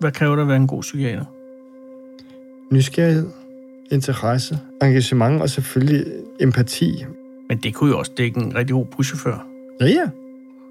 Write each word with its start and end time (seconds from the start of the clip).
Hvad 0.00 0.12
kræver 0.12 0.34
der 0.36 0.42
at 0.42 0.48
være 0.48 0.56
en 0.56 0.66
god 0.66 0.82
psykiater? 0.82 1.24
Nysgerrighed, 2.72 3.26
interesse, 3.90 4.58
engagement 4.82 5.42
og 5.42 5.50
selvfølgelig 5.50 6.04
empati. 6.40 7.04
Men 7.48 7.58
det 7.58 7.74
kunne 7.74 7.90
jo 7.90 7.98
også 7.98 8.12
dække 8.16 8.40
en 8.40 8.54
rigtig 8.54 8.74
god 8.74 8.86
buschauffør. 8.86 9.46
Ja, 9.80 9.86
ja. 9.86 10.08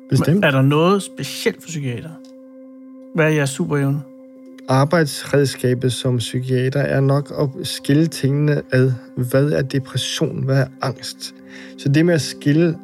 Bestemt. 0.10 0.36
Men 0.36 0.44
er 0.44 0.52
der 0.52 0.62
noget 0.62 1.04
specielt 1.04 1.62
for 1.62 1.68
psykiater? 1.68 2.10
Hvad 3.16 3.26
er 3.26 3.30
jeres 3.30 3.50
superevne? 3.50 4.02
Arbejdsredskabet 4.70 5.94
som 5.94 6.18
psykiater 6.18 6.80
er 6.80 7.02
nok 7.02 7.34
at 7.40 7.68
skille 7.68 8.08
tingene 8.08 8.62
ad. 8.72 8.92
Hvad 9.30 9.52
er 9.52 9.62
depression? 9.62 10.44
Hvad 10.44 10.62
er 10.62 10.68
angst? 10.82 11.36
Så 11.78 11.90
det 11.90 12.06
med 12.06 12.14
at 12.14 12.22
skille 12.22 12.78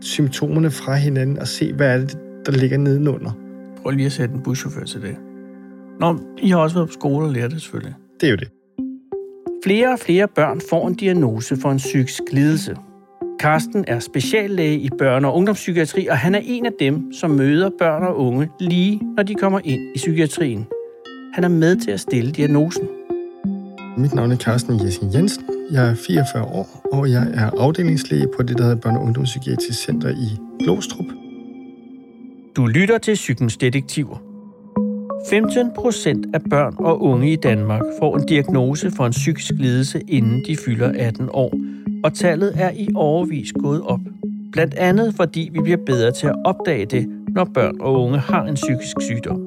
symptomerne 0.00 0.70
fra 0.70 0.94
hinanden 0.94 1.38
og 1.38 1.48
se, 1.48 1.72
hvad 1.72 1.94
er 1.94 1.98
det, 1.98 2.18
der 2.46 2.52
ligger 2.52 2.78
nedenunder. 2.78 3.30
Prøv 3.82 3.90
lige 3.90 4.06
at 4.06 4.12
sætte 4.12 4.34
en 4.34 4.42
buschauffør 4.42 4.84
til 4.84 5.02
det. 5.02 5.16
Nå, 6.00 6.18
I 6.38 6.48
har 6.48 6.58
også 6.58 6.76
været 6.76 6.88
på 6.88 6.92
skole 6.92 7.26
og 7.26 7.32
lært 7.32 7.50
det 7.50 7.62
selvfølgelig. 7.62 7.94
Det 8.20 8.26
er 8.26 8.30
jo 8.30 8.36
det. 8.36 8.48
Flere 9.64 9.92
og 9.92 9.98
flere 9.98 10.28
børn 10.28 10.60
får 10.70 10.88
en 10.88 10.94
diagnose 10.94 11.56
for 11.56 11.70
en 11.70 11.78
psykisk 11.78 12.22
lidelse. 12.32 12.76
Karsten 13.40 13.84
er 13.88 13.98
speciallæge 13.98 14.78
i 14.78 14.90
børne- 15.02 15.26
og 15.26 15.36
ungdomspsykiatri, 15.36 16.06
og 16.06 16.18
han 16.18 16.34
er 16.34 16.40
en 16.44 16.66
af 16.66 16.72
dem, 16.80 17.12
som 17.12 17.30
møder 17.30 17.70
børn 17.78 18.02
og 18.02 18.18
unge 18.18 18.48
lige 18.60 19.00
når 19.16 19.22
de 19.22 19.34
kommer 19.34 19.60
ind 19.64 19.80
i 19.80 19.96
psykiatrien. 19.96 20.66
Han 21.34 21.44
er 21.44 21.48
med 21.48 21.76
til 21.76 21.90
at 21.90 22.00
stille 22.00 22.32
diagnosen. 22.32 22.88
Mit 23.96 24.14
navn 24.14 24.32
er 24.32 24.36
Carsten 24.36 24.84
Jessing 24.84 25.14
Jensen. 25.14 25.44
Jeg 25.70 25.90
er 25.90 25.94
44 25.94 26.44
år, 26.44 26.88
og 26.92 27.10
jeg 27.10 27.26
er 27.34 27.50
afdelingslæge 27.58 28.26
på 28.36 28.42
det, 28.42 28.58
der 28.58 28.64
hedder 28.64 28.88
Børne- 28.88 28.98
og 28.98 29.04
Ungdomspsykiatrisk 29.04 29.84
Center 29.84 30.08
i 30.08 30.38
Glostrup. 30.64 31.06
Du 32.56 32.66
lytter 32.66 32.98
til 32.98 33.14
Psykens 33.14 33.56
Detektiver. 33.56 34.27
15 35.30 35.70
procent 35.74 36.26
af 36.34 36.40
børn 36.50 36.74
og 36.78 37.02
unge 37.02 37.32
i 37.32 37.36
Danmark 37.36 37.82
får 38.00 38.16
en 38.16 38.26
diagnose 38.26 38.90
for 38.90 39.06
en 39.06 39.12
psykisk 39.12 39.52
lidelse, 39.56 40.00
inden 40.08 40.44
de 40.46 40.56
fylder 40.56 40.92
18 40.98 41.28
år, 41.32 41.52
og 42.04 42.14
tallet 42.14 42.52
er 42.56 42.70
i 42.70 42.88
overvis 42.94 43.52
gået 43.52 43.82
op. 43.82 44.00
Blandt 44.52 44.74
andet 44.74 45.14
fordi 45.16 45.50
vi 45.52 45.58
bliver 45.62 45.78
bedre 45.86 46.12
til 46.12 46.26
at 46.26 46.34
opdage 46.44 46.86
det, 46.86 47.06
når 47.28 47.44
børn 47.44 47.80
og 47.80 48.02
unge 48.02 48.18
har 48.18 48.44
en 48.44 48.54
psykisk 48.54 48.96
sygdom. 49.00 49.40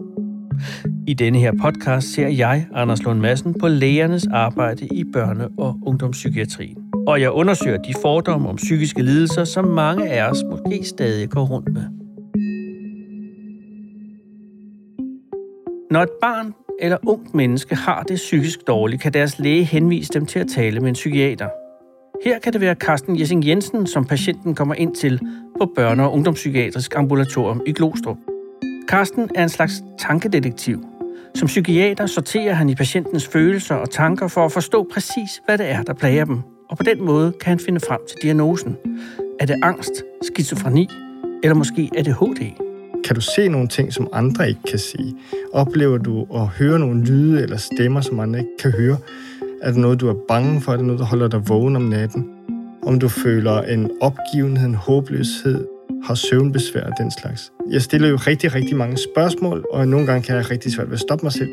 I 1.07 1.13
denne 1.13 1.39
her 1.39 1.51
podcast 1.61 2.13
ser 2.13 2.27
jeg, 2.27 2.67
Anders 2.73 3.03
Lund 3.03 3.19
Madsen, 3.19 3.55
på 3.59 3.67
lægernes 3.67 4.27
arbejde 4.31 4.85
i 4.85 5.03
børne- 5.15 5.55
og 5.57 5.77
ungdomspsykiatrien. 5.85 6.77
Og 7.07 7.21
jeg 7.21 7.31
undersøger 7.31 7.77
de 7.77 7.93
fordomme 8.01 8.49
om 8.49 8.55
psykiske 8.55 9.03
lidelser, 9.03 9.43
som 9.43 9.65
mange 9.65 10.09
af 10.09 10.29
os 10.29 10.43
måske 10.51 10.83
stadig 10.83 11.29
går 11.29 11.45
rundt 11.45 11.73
med. 11.73 12.00
Når 15.91 16.03
et 16.03 16.09
barn 16.21 16.53
eller 16.79 16.97
ungt 17.07 17.33
menneske 17.33 17.75
har 17.75 18.03
det 18.03 18.15
psykisk 18.15 18.67
dårligt, 18.67 19.01
kan 19.01 19.13
deres 19.13 19.39
læge 19.39 19.63
henvise 19.63 20.13
dem 20.13 20.25
til 20.25 20.39
at 20.39 20.47
tale 20.47 20.79
med 20.79 20.89
en 20.89 20.93
psykiater. 20.93 21.49
Her 22.23 22.39
kan 22.39 22.53
det 22.53 22.61
være 22.61 22.75
Carsten 22.75 23.19
Jessing 23.19 23.47
Jensen, 23.47 23.87
som 23.87 24.05
patienten 24.05 24.55
kommer 24.55 24.75
ind 24.75 24.95
til 24.95 25.19
på 25.57 25.73
Børne- 25.79 26.01
og 26.01 26.13
Ungdomspsykiatrisk 26.13 26.95
Ambulatorium 26.95 27.61
i 27.67 27.71
Glostrup. 27.73 28.17
Carsten 28.89 29.29
er 29.35 29.43
en 29.43 29.49
slags 29.49 29.83
tankedetektiv. 29.99 30.85
Som 31.35 31.47
psykiater 31.47 32.05
sorterer 32.05 32.53
han 32.53 32.69
i 32.69 32.75
patientens 32.75 33.27
følelser 33.27 33.75
og 33.75 33.89
tanker 33.89 34.27
for 34.27 34.45
at 34.45 34.51
forstå 34.51 34.87
præcis, 34.93 35.41
hvad 35.45 35.57
det 35.57 35.69
er, 35.69 35.81
der 35.83 35.93
plager 35.93 36.25
dem. 36.25 36.41
Og 36.69 36.77
på 36.77 36.83
den 36.83 37.05
måde 37.05 37.31
kan 37.31 37.49
han 37.49 37.59
finde 37.59 37.79
frem 37.79 37.99
til 38.09 38.17
diagnosen. 38.21 38.77
Er 39.39 39.45
det 39.45 39.55
angst, 39.63 40.03
skizofreni, 40.21 40.89
eller 41.43 41.55
måske 41.55 41.89
ADHD? 41.97 42.70
Kan 43.05 43.15
du 43.15 43.21
se 43.21 43.47
nogle 43.47 43.67
ting, 43.67 43.93
som 43.93 44.07
andre 44.13 44.49
ikke 44.49 44.61
kan 44.69 44.79
se? 44.79 45.13
Oplever 45.53 45.97
du 45.97 46.27
at 46.35 46.47
høre 46.47 46.79
nogle 46.79 47.05
lyde 47.05 47.43
eller 47.43 47.57
stemmer, 47.57 48.01
som 48.01 48.19
andre 48.19 48.39
ikke 48.39 48.57
kan 48.59 48.71
høre? 48.71 48.97
Er 49.61 49.71
det 49.71 49.79
noget, 49.79 49.99
du 50.01 50.09
er 50.09 50.15
bange 50.27 50.61
for? 50.61 50.71
Er 50.71 50.77
det 50.77 50.85
noget, 50.85 50.99
der 50.99 51.05
holder 51.05 51.27
dig 51.27 51.49
vågen 51.49 51.75
om 51.75 51.81
natten? 51.81 52.29
Om 52.83 52.99
du 52.99 53.07
føler 53.07 53.61
en 53.61 53.91
opgivenhed, 54.01 54.67
en 54.67 54.75
håbløshed, 54.75 55.65
har 56.03 56.15
søvnbesvær 56.15 56.83
og 56.83 56.93
den 56.97 57.11
slags. 57.11 57.51
Jeg 57.69 57.81
stiller 57.81 58.07
jo 58.07 58.15
rigtig, 58.15 58.55
rigtig 58.55 58.77
mange 58.77 58.97
spørgsmål, 58.97 59.65
og 59.71 59.87
nogle 59.87 60.05
gange 60.05 60.23
kan 60.23 60.35
jeg 60.35 60.51
rigtig 60.51 60.71
svært 60.71 60.87
ved 60.87 60.93
at 60.93 60.99
stoppe 60.99 61.25
mig 61.25 61.33
selv. 61.33 61.49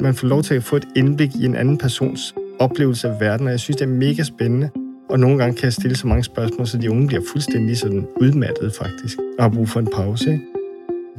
Man 0.00 0.14
får 0.14 0.26
lov 0.26 0.42
til 0.42 0.54
at 0.54 0.64
få 0.64 0.76
et 0.76 0.88
indblik 0.96 1.30
i 1.34 1.44
en 1.44 1.56
anden 1.56 1.78
persons 1.78 2.34
oplevelse 2.58 3.08
af 3.08 3.20
verden, 3.20 3.46
og 3.46 3.50
jeg 3.50 3.60
synes, 3.60 3.76
det 3.76 3.84
er 3.84 3.92
mega 3.92 4.22
spændende. 4.22 4.70
Og 5.10 5.20
nogle 5.20 5.38
gange 5.38 5.56
kan 5.56 5.64
jeg 5.64 5.72
stille 5.72 5.96
så 5.96 6.06
mange 6.06 6.24
spørgsmål, 6.24 6.66
så 6.66 6.78
de 6.78 6.90
unge 6.90 7.06
bliver 7.06 7.22
fuldstændig 7.32 7.78
sådan 7.78 8.06
udmattede 8.20 8.70
faktisk, 8.78 9.18
og 9.38 9.44
har 9.44 9.50
brug 9.50 9.68
for 9.68 9.80
en 9.80 9.88
pause. 9.94 10.32
Ikke? 10.32 10.55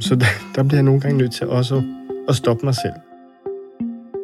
Så 0.00 0.14
der, 0.14 0.26
der 0.54 0.62
bliver 0.62 0.78
jeg 0.78 0.84
nogle 0.84 1.00
gange 1.00 1.18
nødt 1.18 1.32
til 1.32 1.46
også 1.48 1.82
at 2.28 2.36
stoppe 2.36 2.66
mig 2.66 2.74
selv. 2.74 2.94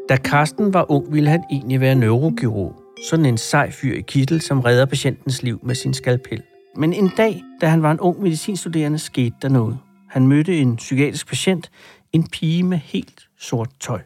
Da 0.09 0.17
Karsten 0.17 0.75
var 0.75 0.91
ung, 0.91 1.13
ville 1.13 1.31
han 1.31 1.45
egentlig 1.51 1.81
være 1.81 1.95
neurokirurg. 1.95 2.77
Sådan 3.11 3.27
en 3.27 3.39
sej 3.39 3.71
fyr 3.71 3.95
i 3.95 4.01
kittel, 4.01 4.41
som 4.41 4.61
redder 4.61 4.87
patientens 4.87 5.43
liv 5.43 5.61
med 5.63 5.75
sin 5.75 5.95
skalpel. 5.95 6.43
Men 6.77 6.93
en 6.93 7.11
dag, 7.17 7.43
da 7.61 7.67
han 7.67 7.83
var 7.83 7.91
en 7.91 8.01
ung 8.01 8.23
medicinstuderende, 8.23 8.99
skete 8.99 9.37
der 9.43 9.49
noget. 9.49 9.79
Han 10.11 10.27
mødte 10.27 10.59
en 10.59 10.77
psykiatrisk 10.77 11.29
patient, 11.29 11.71
en 12.13 12.27
pige 12.27 12.63
med 12.63 12.79
helt 12.79 13.29
sort 13.41 13.69
tøj. 13.81 14.01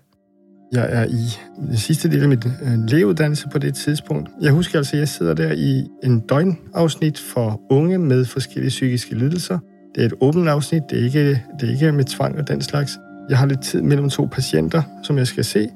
Jeg 0.73 0.87
er 0.91 1.05
i 1.05 1.39
det 1.71 1.81
sidste 1.81 2.11
del 2.11 2.23
af 2.23 2.29
mit 2.29 2.47
øh, 2.47 2.79
lægeuddannelse 2.89 3.49
på 3.53 3.59
det 3.59 3.75
tidspunkt. 3.75 4.31
Jeg 4.41 4.53
husker 4.53 4.79
altså, 4.79 4.97
at 4.97 5.01
jeg 5.01 5.09
sidder 5.09 5.35
der 5.35 5.53
i 5.53 5.87
en 6.05 6.21
døgnafsnit 6.21 7.19
for 7.19 7.61
unge 7.71 7.99
med 7.99 8.25
forskellige 8.25 8.69
psykiske 8.69 9.15
lidelser. 9.15 9.59
Det 9.99 10.05
er 10.05 10.09
et 10.09 10.15
åbent 10.21 10.49
afsnit, 10.49 10.83
det 10.91 11.01
er 11.01 11.05
ikke, 11.05 11.43
det 11.61 11.69
er 11.69 11.73
ikke 11.73 11.93
med 11.93 12.05
tvang 12.05 12.39
og 12.39 12.49
den 12.49 12.63
slags. 12.63 12.99
Jeg 13.29 13.39
har 13.39 13.47
lidt 13.47 13.63
tid 13.63 13.83
mellem 13.83 14.11
to 14.11 14.29
patienter, 14.33 14.83
som 15.03 15.19
jeg 15.19 15.27
skal 15.27 15.45
se. 15.45 15.69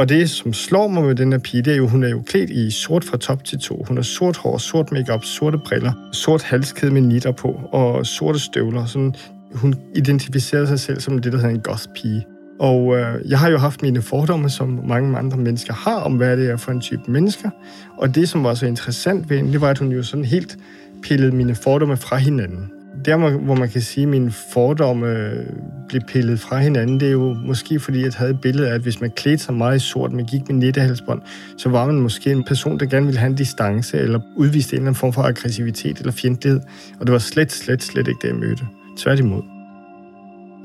Og 0.00 0.08
det, 0.08 0.30
som 0.30 0.52
slår 0.52 0.88
mig 0.88 1.04
med 1.04 1.14
den 1.14 1.32
her 1.32 1.38
pige, 1.38 1.62
det 1.62 1.72
er 1.72 1.76
jo, 1.76 1.88
hun 1.88 2.04
er 2.04 2.08
jo 2.08 2.22
klædt 2.26 2.50
i 2.50 2.70
sort 2.70 3.04
fra 3.04 3.16
top 3.16 3.44
til 3.44 3.58
to. 3.58 3.84
Hun 3.88 3.96
har 3.96 4.02
sort 4.02 4.36
hår, 4.36 4.58
sort 4.58 4.92
makeup, 4.92 5.24
sorte 5.24 5.58
briller, 5.58 5.92
sort 6.12 6.42
halskæde 6.42 6.92
med 6.92 7.00
nitter 7.00 7.32
på 7.32 7.60
og 7.72 8.06
sorte 8.06 8.38
støvler. 8.38 8.86
Sådan, 8.86 9.14
hun 9.54 9.74
identificerer 9.94 10.66
sig 10.66 10.80
selv 10.80 11.00
som 11.00 11.18
det, 11.18 11.32
der 11.32 11.38
hedder 11.38 11.54
en 11.54 11.60
goth-pige. 11.60 12.26
Og 12.60 12.96
øh, 12.98 13.30
jeg 13.30 13.38
har 13.38 13.50
jo 13.50 13.58
haft 13.58 13.82
mine 13.82 14.02
fordomme, 14.02 14.50
som 14.50 14.80
mange 14.84 15.18
andre 15.18 15.36
mennesker 15.36 15.74
har, 15.74 15.96
om 15.96 16.12
hvad 16.12 16.36
det 16.36 16.50
er 16.50 16.56
for 16.56 16.72
en 16.72 16.80
type 16.80 17.02
mennesker. 17.08 17.50
Og 17.96 18.14
det, 18.14 18.28
som 18.28 18.44
var 18.44 18.54
så 18.54 18.66
interessant 18.66 19.30
ved 19.30 19.36
hende, 19.36 19.52
det 19.52 19.60
var, 19.60 19.70
at 19.70 19.78
hun 19.78 19.92
jo 19.92 20.02
sådan 20.02 20.24
helt 20.24 20.58
pillede 21.02 21.32
mine 21.32 21.54
fordomme 21.54 21.96
fra 21.96 22.16
hinanden 22.16 22.70
der, 23.04 23.38
hvor 23.38 23.54
man 23.54 23.68
kan 23.68 23.80
sige, 23.80 24.02
at 24.02 24.08
mine 24.08 24.30
fordomme 24.30 25.06
øh, 25.06 25.46
blev 25.88 26.02
pillet 26.08 26.40
fra 26.40 26.58
hinanden, 26.58 27.00
det 27.00 27.08
er 27.08 27.12
jo 27.12 27.34
måske 27.34 27.80
fordi, 27.80 28.02
jeg 28.02 28.12
havde 28.16 28.30
et 28.30 28.40
billede 28.40 28.68
af, 28.68 28.74
at 28.74 28.80
hvis 28.80 29.00
man 29.00 29.10
klædte 29.10 29.44
sig 29.44 29.54
meget 29.54 29.76
i 29.76 29.78
sort, 29.78 30.12
man 30.12 30.24
gik 30.24 30.48
med 30.48 30.56
nettehalsbånd, 30.56 31.22
så 31.58 31.68
var 31.68 31.86
man 31.86 31.94
måske 31.94 32.32
en 32.32 32.44
person, 32.44 32.78
der 32.78 32.86
gerne 32.86 33.06
ville 33.06 33.18
have 33.18 33.30
en 33.30 33.36
distance, 33.36 33.98
eller 33.98 34.20
udviste 34.36 34.74
en 34.74 34.76
eller 34.76 34.88
anden 34.88 34.98
form 34.98 35.12
for 35.12 35.22
aggressivitet 35.22 35.98
eller 35.98 36.12
fjendtlighed. 36.12 36.60
Og 37.00 37.06
det 37.06 37.12
var 37.12 37.18
slet, 37.18 37.52
slet, 37.52 37.82
slet 37.82 38.08
ikke 38.08 38.18
det, 38.22 38.28
jeg 38.28 38.36
mødte. 38.36 38.64
Tværtimod. 38.98 39.42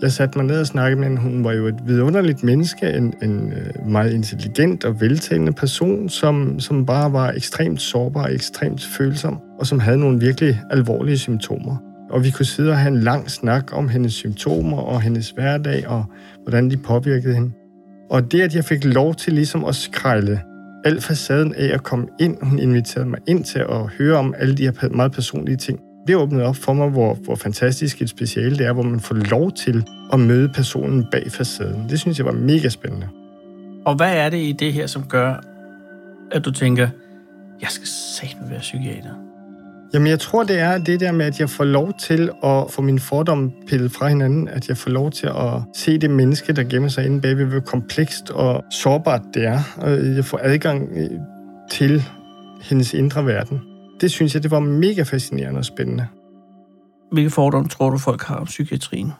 Jeg 0.01 0.11
satte 0.11 0.37
mig 0.37 0.47
ned 0.47 0.59
og 0.59 0.67
snakkede 0.67 0.99
med 0.99 1.07
hende. 1.07 1.21
Hun 1.21 1.43
var 1.43 1.53
jo 1.53 1.67
et 1.67 1.75
vidunderligt 1.85 2.43
menneske, 2.43 2.89
en, 2.89 3.13
en 3.21 3.53
øh, 3.53 3.87
meget 3.87 4.13
intelligent 4.13 4.85
og 4.85 5.01
veltalende 5.01 5.51
person, 5.51 6.09
som, 6.09 6.59
som 6.59 6.85
bare 6.85 7.13
var 7.13 7.31
ekstremt 7.31 7.81
sårbar 7.81 8.23
og 8.23 8.33
ekstremt 8.33 8.83
følsom, 8.97 9.39
og 9.59 9.67
som 9.67 9.79
havde 9.79 9.97
nogle 9.97 10.19
virkelig 10.19 10.61
alvorlige 10.71 11.17
symptomer 11.17 11.92
og 12.13 12.23
vi 12.23 12.31
kunne 12.31 12.45
sidde 12.45 12.69
og 12.69 12.77
have 12.77 12.87
en 12.95 12.99
lang 12.99 13.31
snak 13.31 13.77
om 13.77 13.89
hendes 13.89 14.13
symptomer 14.13 14.77
og 14.77 15.01
hendes 15.01 15.29
hverdag 15.29 15.87
og 15.87 16.05
hvordan 16.43 16.69
de 16.69 16.77
påvirkede 16.77 17.33
hende. 17.33 17.51
Og 18.09 18.31
det, 18.31 18.41
at 18.41 18.55
jeg 18.55 18.65
fik 18.65 18.83
lov 18.83 19.15
til 19.15 19.33
ligesom 19.33 19.65
at 19.65 19.75
skrælle 19.75 20.41
al 20.85 21.01
facaden 21.01 21.55
af 21.55 21.73
at 21.73 21.83
komme 21.83 22.07
ind, 22.19 22.37
hun 22.41 22.59
inviterede 22.59 23.09
mig 23.09 23.19
ind 23.27 23.43
til 23.43 23.59
at 23.59 23.87
høre 23.97 24.17
om 24.17 24.33
alle 24.37 24.55
de 24.55 24.63
her 24.63 24.89
meget 24.89 25.11
personlige 25.11 25.57
ting, 25.57 25.79
det 26.07 26.15
åbnede 26.15 26.45
op 26.45 26.55
for 26.55 26.73
mig, 26.73 26.89
hvor, 26.89 27.13
hvor 27.13 27.35
fantastisk 27.35 28.01
et 28.01 28.09
speciale 28.09 28.57
det 28.57 28.65
er, 28.65 28.73
hvor 28.73 28.83
man 28.83 28.99
får 28.99 29.15
lov 29.15 29.51
til 29.51 29.85
at 30.13 30.19
møde 30.19 30.49
personen 30.49 31.05
bag 31.11 31.31
facaden. 31.31 31.89
Det 31.89 31.99
synes 31.99 32.17
jeg 32.17 32.25
var 32.25 32.31
mega 32.31 32.69
spændende. 32.69 33.07
Og 33.85 33.95
hvad 33.95 34.15
er 34.15 34.29
det 34.29 34.37
i 34.37 34.51
det 34.51 34.73
her, 34.73 34.87
som 34.87 35.03
gør, 35.03 35.43
at 36.31 36.45
du 36.45 36.51
tænker, 36.51 36.87
jeg 37.61 37.69
skal 37.69 37.87
satme 37.87 38.49
være 38.49 38.59
psykiater? 38.59 39.32
Jamen, 39.93 40.07
jeg 40.07 40.19
tror, 40.19 40.43
det 40.43 40.59
er 40.59 40.77
det 40.77 40.99
der 40.99 41.11
med, 41.11 41.25
at 41.25 41.39
jeg 41.39 41.49
får 41.49 41.63
lov 41.63 41.93
til 41.99 42.31
at 42.43 42.71
få 42.71 42.81
min 42.81 42.99
fordom 42.99 43.51
pillet 43.67 43.91
fra 43.91 44.07
hinanden. 44.07 44.47
At 44.47 44.69
jeg 44.69 44.77
får 44.77 44.89
lov 44.89 45.11
til 45.11 45.27
at 45.27 45.61
se 45.75 45.97
det 45.97 46.09
menneske, 46.09 46.53
der 46.53 46.63
gemmer 46.63 46.89
sig 46.89 47.05
inde 47.05 47.21
bagved, 47.21 47.45
hvor 47.45 47.59
komplekst 47.59 48.29
og 48.29 48.63
sårbart 48.71 49.21
det 49.33 49.45
er. 49.45 49.59
Og 49.77 50.15
jeg 50.15 50.25
får 50.25 50.39
adgang 50.43 50.89
øh, 50.91 51.09
til 51.71 52.03
hendes 52.61 52.93
indre 52.93 53.25
verden. 53.25 53.61
Det 54.01 54.11
synes 54.11 54.33
jeg, 54.33 54.43
det 54.43 54.51
var 54.51 54.59
mega 54.59 55.03
fascinerende 55.03 55.57
og 55.57 55.65
spændende. 55.65 56.07
Hvilke 57.11 57.29
fordomme 57.29 57.69
tror 57.69 57.89
du, 57.89 57.97
folk 57.97 58.23
har 58.23 58.35
om 58.35 58.45
psykiatrien? 58.45 59.11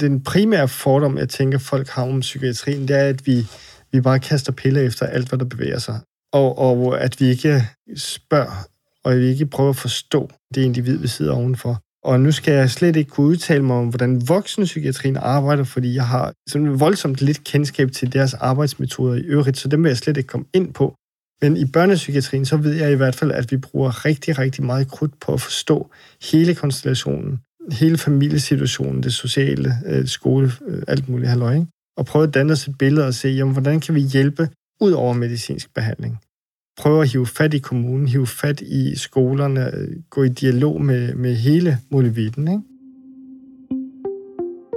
Den 0.00 0.22
primære 0.24 0.68
fordom, 0.68 1.18
jeg 1.18 1.28
tænker, 1.28 1.58
folk 1.58 1.88
har 1.88 2.02
om 2.02 2.20
psykiatrien, 2.20 2.88
det 2.88 2.96
er, 2.96 3.08
at 3.08 3.26
vi, 3.26 3.46
vi 3.92 4.00
bare 4.00 4.18
kaster 4.18 4.52
piller 4.52 4.80
efter 4.80 5.06
alt, 5.06 5.28
hvad 5.28 5.38
der 5.38 5.44
bevæger 5.44 5.78
sig. 5.78 6.00
Og, 6.32 6.58
og 6.58 7.00
at 7.00 7.20
vi 7.20 7.26
ikke 7.26 7.62
spørger 7.96 8.66
og 9.06 9.16
vil 9.16 9.24
ikke 9.24 9.46
prøve 9.46 9.68
at 9.68 9.76
forstå 9.76 10.30
det 10.54 10.62
individ, 10.62 10.98
vi 10.98 11.08
sidder 11.08 11.32
ovenfor. 11.32 11.80
Og 12.04 12.20
nu 12.20 12.32
skal 12.32 12.54
jeg 12.54 12.70
slet 12.70 12.96
ikke 12.96 13.10
kunne 13.10 13.26
udtale 13.26 13.64
mig 13.64 13.76
om, 13.76 13.88
hvordan 13.88 14.28
voksenpsykiatrien 14.28 15.16
arbejder, 15.16 15.64
fordi 15.64 15.94
jeg 15.94 16.06
har 16.06 16.32
sådan 16.48 16.80
voldsomt 16.80 17.20
lidt 17.20 17.44
kendskab 17.44 17.92
til 17.92 18.12
deres 18.12 18.34
arbejdsmetoder 18.34 19.14
i 19.14 19.20
øvrigt, 19.20 19.58
så 19.58 19.68
dem 19.68 19.82
vil 19.82 19.90
jeg 19.90 19.96
slet 19.96 20.16
ikke 20.16 20.26
komme 20.26 20.46
ind 20.54 20.74
på. 20.74 20.94
Men 21.42 21.56
i 21.56 21.64
børnepsykiatrien, 21.64 22.44
så 22.44 22.56
ved 22.56 22.74
jeg 22.74 22.92
i 22.92 22.94
hvert 22.94 23.14
fald, 23.14 23.32
at 23.32 23.52
vi 23.52 23.56
bruger 23.56 24.04
rigtig, 24.04 24.38
rigtig 24.38 24.64
meget 24.64 24.88
krudt 24.88 25.20
på 25.20 25.32
at 25.32 25.40
forstå 25.40 25.90
hele 26.32 26.54
konstellationen, 26.54 27.40
hele 27.72 27.98
familiesituationen, 27.98 29.02
det 29.02 29.14
sociale, 29.14 29.72
øh, 29.86 30.06
skole, 30.06 30.52
øh, 30.68 30.82
alt 30.88 31.08
muligt 31.08 31.28
halløj, 31.28 31.54
ikke? 31.54 31.66
og 31.96 32.06
prøve 32.06 32.22
at 32.22 32.34
danne 32.34 32.52
os 32.52 32.66
et 32.68 32.78
billede 32.78 33.06
og 33.06 33.14
se, 33.14 33.28
jamen, 33.28 33.52
hvordan 33.52 33.80
kan 33.80 33.94
vi 33.94 34.00
hjælpe 34.00 34.48
ud 34.80 34.92
over 34.92 35.12
medicinsk 35.12 35.74
behandling? 35.74 36.18
Prøve 36.76 37.02
at 37.02 37.12
hive 37.12 37.26
fat 37.26 37.54
i 37.54 37.58
kommunen, 37.58 38.08
hive 38.08 38.26
fat 38.26 38.60
i 38.60 38.96
skolerne, 38.96 39.70
øh, 39.74 39.88
gå 40.10 40.22
i 40.22 40.28
dialog 40.28 40.82
med, 40.82 41.14
med 41.14 41.34
hele 41.34 41.78
muligheden. 41.90 42.48
Ikke? 42.48 42.62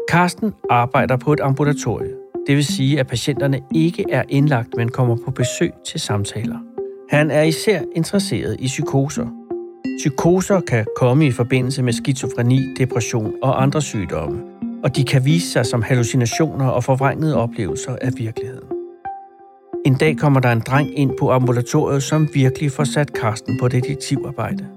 Karsten 0.10 0.54
arbejder 0.70 1.18
på 1.18 1.34
et 1.34 1.40
ambulatorie. 1.40 2.10
Det 2.48 2.56
vil 2.56 2.66
sige, 2.66 3.00
at 3.00 3.08
patienterne 3.08 3.60
ikke 3.76 4.06
er 4.12 4.24
indlagt, 4.30 4.70
men 4.78 4.90
kommer 4.90 5.16
på 5.26 5.32
besøg 5.32 5.72
til 5.86 6.00
samtaler. 6.00 6.60
Han 7.10 7.32
er 7.32 7.44
især 7.44 7.82
interesseret 7.96 8.56
i 8.60 8.68
psykoser. 8.68 9.28
Psykoser 9.98 10.60
kan 10.60 10.86
komme 10.98 11.28
i 11.28 11.32
forbindelse 11.32 11.84
med 11.84 11.94
skizofreni, 11.94 12.60
depression 12.78 13.34
og 13.42 13.62
andre 13.62 13.82
sygdomme, 13.82 14.42
og 14.84 14.96
de 14.96 15.04
kan 15.04 15.26
vise 15.26 15.52
sig 15.52 15.66
som 15.66 15.82
hallucinationer 15.82 16.68
og 16.68 16.84
forvrængede 16.84 17.36
oplevelser 17.36 17.96
af 18.02 18.12
virkeligheden. 18.18 18.59
En 19.86 19.98
dag 19.98 20.18
kommer 20.18 20.40
der 20.40 20.52
en 20.52 20.60
dreng 20.60 21.00
ind 21.00 21.12
på 21.20 21.32
ambulatoriet, 21.32 22.04
som 22.04 22.28
virkelig 22.34 22.72
får 22.72 22.84
sat 22.84 23.14
Karsten 23.14 23.60
på 23.60 23.68
detektivarbejde. 23.68 24.68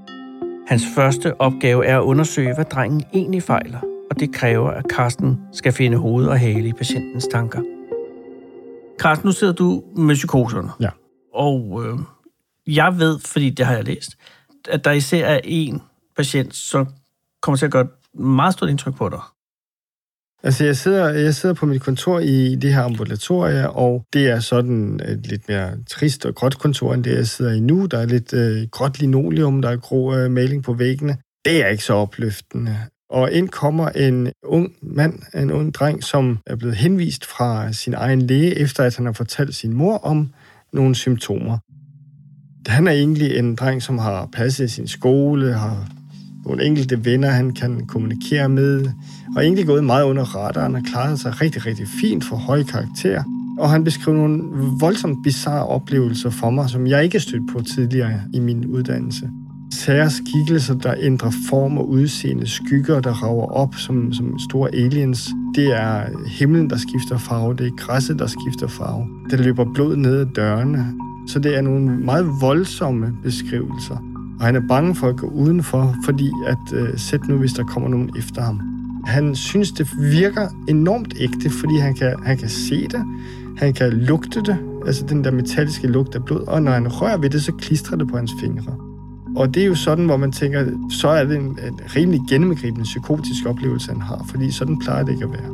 Hans 0.66 0.82
første 0.94 1.40
opgave 1.40 1.86
er 1.86 1.98
at 1.98 2.02
undersøge, 2.02 2.54
hvad 2.54 2.64
drengen 2.64 3.04
egentlig 3.14 3.42
fejler, 3.42 3.80
og 4.10 4.20
det 4.20 4.34
kræver, 4.34 4.70
at 4.70 4.88
Karsten 4.88 5.40
skal 5.52 5.72
finde 5.72 5.96
hoved 5.96 6.26
og 6.26 6.38
hale 6.40 6.68
i 6.68 6.72
patientens 6.72 7.26
tanker. 7.26 7.62
Karsten, 8.98 9.28
nu 9.28 9.32
sidder 9.32 9.52
du 9.52 9.82
med 9.96 10.14
psykoserne. 10.14 10.70
Ja. 10.80 10.88
Og 11.34 11.84
øh, 11.84 11.98
jeg 12.76 12.98
ved, 12.98 13.18
fordi 13.18 13.50
det 13.50 13.66
har 13.66 13.74
jeg 13.74 13.84
læst, 13.84 14.16
at 14.68 14.84
der 14.84 14.90
især 14.90 15.26
er 15.26 15.40
en 15.44 15.82
patient, 16.16 16.54
som 16.54 16.86
kommer 17.40 17.56
til 17.56 17.66
at 17.66 17.72
gøre 17.72 17.82
et 17.82 18.20
meget 18.20 18.52
stort 18.54 18.70
indtryk 18.70 18.96
på 18.96 19.08
dig. 19.08 19.20
Altså, 20.44 20.64
jeg 20.64 20.76
sidder, 20.76 21.08
jeg 21.08 21.34
sidder 21.34 21.54
på 21.54 21.66
mit 21.66 21.82
kontor 21.82 22.18
i 22.18 22.54
det 22.54 22.74
her 22.74 22.82
ambulatorie, 22.82 23.70
og 23.70 24.04
det 24.12 24.28
er 24.28 24.40
sådan 24.40 25.00
et 25.08 25.26
lidt 25.26 25.48
mere 25.48 25.70
trist 25.90 26.26
og 26.26 26.34
gråt 26.34 26.58
kontor, 26.58 26.94
end 26.94 27.04
det, 27.04 27.16
jeg 27.16 27.26
sidder 27.26 27.52
i 27.52 27.60
nu. 27.60 27.86
Der 27.86 27.98
er 27.98 28.06
lidt 28.06 28.32
øh, 28.32 28.68
gråt 28.70 29.00
linoleum, 29.00 29.62
der 29.62 29.70
er 29.70 29.76
grå 29.76 30.16
øh, 30.16 30.30
maling 30.30 30.62
på 30.62 30.72
væggene. 30.72 31.16
Det 31.44 31.64
er 31.64 31.68
ikke 31.68 31.84
så 31.84 31.94
opløftende. 31.94 32.76
Og 33.10 33.32
ind 33.32 33.48
kommer 33.48 33.88
en 33.88 34.32
ung 34.44 34.72
mand, 34.82 35.22
en 35.34 35.50
ung 35.50 35.74
dreng, 35.74 36.04
som 36.04 36.38
er 36.46 36.56
blevet 36.56 36.76
henvist 36.76 37.26
fra 37.26 37.72
sin 37.72 37.94
egen 37.94 38.22
læge, 38.22 38.58
efter 38.58 38.84
at 38.84 38.96
han 38.96 39.06
har 39.06 39.12
fortalt 39.12 39.54
sin 39.54 39.72
mor 39.72 39.98
om 39.98 40.32
nogle 40.72 40.94
symptomer. 40.94 41.58
Han 42.66 42.86
er 42.86 42.92
egentlig 42.92 43.36
en 43.36 43.54
dreng, 43.54 43.82
som 43.82 43.98
har 43.98 44.28
passet 44.32 44.70
sin 44.70 44.88
skole, 44.88 45.52
har 45.52 45.88
nogle 46.46 46.64
enkelte 46.64 47.04
venner, 47.04 47.28
han 47.28 47.50
kan 47.50 47.86
kommunikere 47.86 48.48
med, 48.48 48.84
og 49.36 49.44
egentlig 49.44 49.66
gået 49.66 49.84
meget 49.84 50.04
under 50.04 50.22
radaren 50.22 50.74
og 50.74 50.82
klaret 50.82 51.20
sig 51.20 51.40
rigtig, 51.40 51.66
rigtig 51.66 51.88
fint 51.88 52.24
for 52.24 52.36
høj 52.36 52.62
karakter. 52.62 53.22
Og 53.58 53.70
han 53.70 53.84
beskrev 53.84 54.14
nogle 54.14 54.42
voldsomt 54.80 55.18
bizarre 55.24 55.66
oplevelser 55.66 56.30
for 56.30 56.50
mig, 56.50 56.70
som 56.70 56.86
jeg 56.86 57.04
ikke 57.04 57.20
stødt 57.20 57.52
på 57.52 57.60
tidligere 57.60 58.20
i 58.32 58.40
min 58.40 58.66
uddannelse. 58.66 59.30
Sære 59.72 60.10
skikkelser, 60.10 60.74
der 60.74 60.94
ændrer 61.00 61.30
form 61.48 61.78
og 61.78 61.88
udseende, 61.88 62.46
skygger, 62.46 63.00
der 63.00 63.12
rager 63.12 63.46
op 63.46 63.74
som, 63.74 64.12
som 64.12 64.38
store 64.38 64.74
aliens. 64.74 65.30
Det 65.54 65.66
er 65.66 66.04
himlen, 66.26 66.70
der 66.70 66.76
skifter 66.76 67.18
farve, 67.18 67.54
det 67.54 67.66
er 67.66 67.76
græsset, 67.76 68.18
der 68.18 68.26
skifter 68.26 68.66
farve. 68.66 69.06
Der 69.30 69.36
løber 69.36 69.72
blod 69.74 69.96
ned 69.96 70.20
ad 70.20 70.26
dørene. 70.26 70.86
Så 71.28 71.38
det 71.38 71.56
er 71.56 71.60
nogle 71.60 71.96
meget 71.96 72.26
voldsomme 72.40 73.12
beskrivelser. 73.22 74.11
Og 74.40 74.46
han 74.46 74.56
er 74.56 74.62
bange 74.68 74.94
for 74.94 75.08
at 75.08 75.16
gå 75.16 75.26
udenfor, 75.26 75.96
fordi 76.04 76.30
at 76.46 76.72
øh, 76.72 76.98
sæt 76.98 77.28
nu, 77.28 77.36
hvis 77.36 77.52
der 77.52 77.64
kommer 77.64 77.88
nogen 77.88 78.10
efter 78.18 78.42
ham. 78.42 78.60
Han 79.04 79.34
synes, 79.34 79.72
det 79.72 79.88
virker 79.98 80.48
enormt 80.68 81.14
ægte, 81.20 81.50
fordi 81.50 81.76
han 81.76 81.94
kan, 81.94 82.14
han 82.24 82.38
kan 82.38 82.48
se 82.48 82.88
det, 82.88 83.04
han 83.56 83.72
kan 83.72 83.92
lugte 83.92 84.40
det, 84.40 84.56
altså 84.86 85.06
den 85.06 85.24
der 85.24 85.30
metalliske 85.30 85.86
lugt 85.86 86.14
af 86.14 86.24
blod, 86.24 86.40
og 86.40 86.62
når 86.62 86.72
han 86.72 86.88
rører 86.88 87.16
ved 87.16 87.30
det, 87.30 87.42
så 87.42 87.52
klistrer 87.52 87.96
det 87.96 88.08
på 88.08 88.16
hans 88.16 88.32
fingre. 88.40 88.76
Og 89.36 89.54
det 89.54 89.62
er 89.62 89.66
jo 89.66 89.74
sådan, 89.74 90.04
hvor 90.04 90.16
man 90.16 90.32
tænker, 90.32 90.66
så 90.90 91.08
er 91.08 91.24
det 91.24 91.36
en, 91.36 91.44
en 91.44 91.80
rimelig 91.96 92.20
gennemgribende 92.28 92.84
psykotisk 92.84 93.46
oplevelse, 93.46 93.92
han 93.92 94.00
har, 94.00 94.26
fordi 94.28 94.50
sådan 94.50 94.78
plejer 94.78 95.04
det 95.04 95.12
ikke 95.12 95.24
at 95.24 95.30
være. 95.32 95.50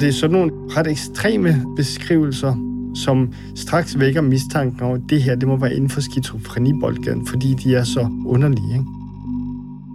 Det 0.00 0.08
er 0.08 0.12
sådan 0.12 0.36
nogle 0.36 0.52
ret 0.76 0.86
ekstreme 0.86 1.66
beskrivelser, 1.76 2.54
som 2.94 3.32
straks 3.56 3.98
vækker 3.98 4.20
mistanken 4.20 4.82
om, 4.82 4.92
at 4.92 5.00
det 5.10 5.22
her 5.22 5.34
det 5.34 5.48
må 5.48 5.56
være 5.56 5.74
inden 5.74 5.90
for 5.90 6.00
skizofreniboldgaden, 6.00 7.26
fordi 7.26 7.54
de 7.54 7.74
er 7.74 7.84
så 7.84 8.08
underlige. 8.26 8.72
Ikke? 8.72 8.84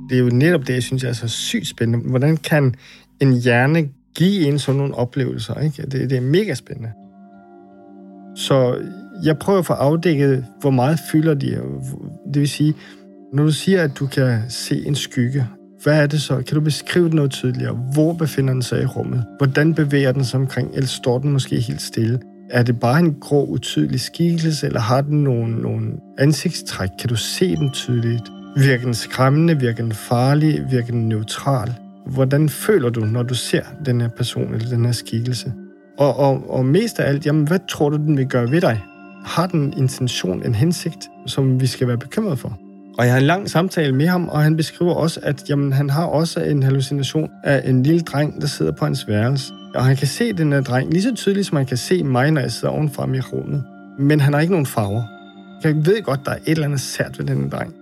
Det 0.09 0.17
er 0.17 0.19
jo 0.19 0.29
netop 0.29 0.67
det, 0.67 0.73
jeg 0.73 0.83
synes 0.83 1.03
er 1.03 1.13
så 1.13 1.27
sygt 1.27 1.67
spændende. 1.67 2.09
Hvordan 2.09 2.37
kan 2.37 2.75
en 3.19 3.33
hjerne 3.33 3.89
give 4.15 4.47
en 4.47 4.59
sådan 4.59 4.77
nogle 4.77 4.95
oplevelser? 4.95 5.59
Ikke? 5.59 5.81
Det, 5.81 6.09
det 6.09 6.17
er 6.17 6.21
mega 6.21 6.53
spændende. 6.53 6.91
Så 8.35 8.77
jeg 9.23 9.37
prøver 9.37 9.59
at 9.59 9.65
få 9.65 9.73
afdækket, 9.73 10.45
hvor 10.61 10.69
meget 10.69 10.99
fylder 11.11 11.33
de. 11.33 11.47
Det 12.33 12.39
vil 12.39 12.49
sige, 12.49 12.73
når 13.33 13.43
du 13.43 13.51
siger, 13.51 13.83
at 13.83 13.91
du 13.99 14.07
kan 14.07 14.39
se 14.49 14.87
en 14.87 14.95
skygge, 14.95 15.47
hvad 15.83 16.01
er 16.01 16.07
det 16.07 16.21
så? 16.21 16.35
Kan 16.35 16.55
du 16.55 16.61
beskrive 16.61 17.05
det 17.05 17.13
noget 17.13 17.31
tydeligere? 17.31 17.73
Hvor 17.93 18.13
befinder 18.13 18.53
den 18.53 18.61
sig 18.61 18.81
i 18.81 18.85
rummet? 18.85 19.25
Hvordan 19.37 19.73
bevæger 19.73 20.11
den 20.11 20.25
sig 20.25 20.39
omkring? 20.39 20.69
Eller 20.73 20.87
står 20.87 21.19
den 21.19 21.31
måske 21.31 21.59
helt 21.59 21.81
stille? 21.81 22.19
Er 22.49 22.63
det 22.63 22.79
bare 22.79 22.99
en 22.99 23.15
grå, 23.21 23.45
utydelig 23.45 23.99
skikkelse, 23.99 24.67
eller 24.67 24.79
har 24.79 25.01
den 25.01 25.23
nogle, 25.23 25.61
nogle 25.61 25.91
ansigtstræk? 26.17 26.89
Kan 26.99 27.09
du 27.09 27.15
se 27.15 27.55
den 27.55 27.71
tydeligt? 27.71 28.23
Virker 28.57 28.83
den 28.85 28.93
skræmmende? 28.93 29.59
Virker 29.59 29.83
den 29.83 29.91
farlig? 29.91 30.65
Virker 30.71 30.91
den 30.91 31.09
neutral? 31.09 31.73
Hvordan 32.07 32.49
føler 32.49 32.89
du, 32.89 32.99
når 32.99 33.23
du 33.23 33.33
ser 33.33 33.61
den 33.85 34.01
her 34.01 34.07
person 34.07 34.53
eller 34.53 34.69
den 34.69 34.85
her 34.85 34.91
skikkelse? 34.91 35.53
Og, 35.97 36.17
og, 36.17 36.49
og 36.49 36.65
mest 36.65 36.99
af 36.99 37.09
alt, 37.09 37.25
jamen, 37.25 37.47
hvad 37.47 37.59
tror 37.69 37.89
du, 37.89 37.97
den 37.97 38.17
vil 38.17 38.27
gøre 38.27 38.51
ved 38.51 38.61
dig? 38.61 38.81
Har 39.25 39.47
den 39.47 39.61
en 39.61 39.73
intention, 39.77 40.45
en 40.45 40.55
hensigt, 40.55 41.07
som 41.27 41.61
vi 41.61 41.67
skal 41.67 41.87
være 41.87 41.97
bekymret 41.97 42.39
for? 42.39 42.59
Og 42.97 43.05
jeg 43.05 43.13
har 43.13 43.19
en 43.19 43.25
lang 43.25 43.49
samtale 43.49 43.95
med 43.95 44.07
ham, 44.07 44.29
og 44.29 44.41
han 44.41 44.55
beskriver 44.57 44.93
også, 44.93 45.19
at 45.23 45.49
jamen, 45.49 45.73
han 45.73 45.89
har 45.89 46.05
også 46.05 46.39
en 46.39 46.63
hallucination 46.63 47.29
af 47.43 47.69
en 47.69 47.83
lille 47.83 48.01
dreng, 48.01 48.41
der 48.41 48.47
sidder 48.47 48.71
på 48.71 48.85
hans 48.85 49.07
værelse. 49.07 49.53
Og 49.75 49.85
han 49.85 49.95
kan 49.95 50.07
se 50.07 50.33
den 50.33 50.51
her 50.51 50.61
dreng 50.61 50.91
lige 50.91 51.01
så 51.01 51.15
tydeligt, 51.15 51.47
som 51.47 51.55
han 51.55 51.65
kan 51.65 51.77
se 51.77 52.03
mig, 52.03 52.31
når 52.31 52.41
jeg 52.41 52.51
sidder 52.51 52.73
ovenfra 52.73 53.13
i 53.13 53.19
rummet. 53.19 53.63
Men 53.99 54.19
han 54.19 54.33
har 54.33 54.41
ikke 54.41 54.53
nogen 54.53 54.65
farver. 54.65 55.03
Jeg 55.63 55.75
ved 55.85 56.01
godt, 56.03 56.25
der 56.25 56.31
er 56.31 56.35
et 56.35 56.41
eller 56.47 56.65
andet 56.65 56.81
sært 56.81 57.19
ved 57.19 57.25
den 57.25 57.49
dreng. 57.49 57.73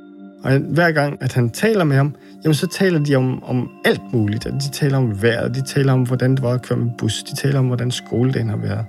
Og 0.43 0.57
hver 0.57 0.91
gang, 0.91 1.17
at 1.21 1.33
han 1.33 1.49
taler 1.49 1.83
med 1.83 1.95
ham, 1.95 2.15
jamen 2.43 2.55
så 2.55 2.67
taler 2.67 2.99
de 2.99 3.15
om, 3.15 3.43
om 3.43 3.69
alt 3.85 4.01
muligt. 4.13 4.43
De 4.43 4.71
taler 4.71 4.97
om 4.97 5.21
vejret, 5.21 5.55
de 5.55 5.61
taler 5.61 5.93
om, 5.93 6.03
hvordan 6.03 6.31
det 6.31 6.41
var 6.41 6.53
at 6.53 6.61
køre 6.61 6.79
med 6.79 6.91
bus, 6.97 7.23
de 7.23 7.35
taler 7.35 7.59
om, 7.59 7.67
hvordan 7.67 7.91
skoledagen 7.91 8.49
har 8.49 8.57
været. 8.57 8.85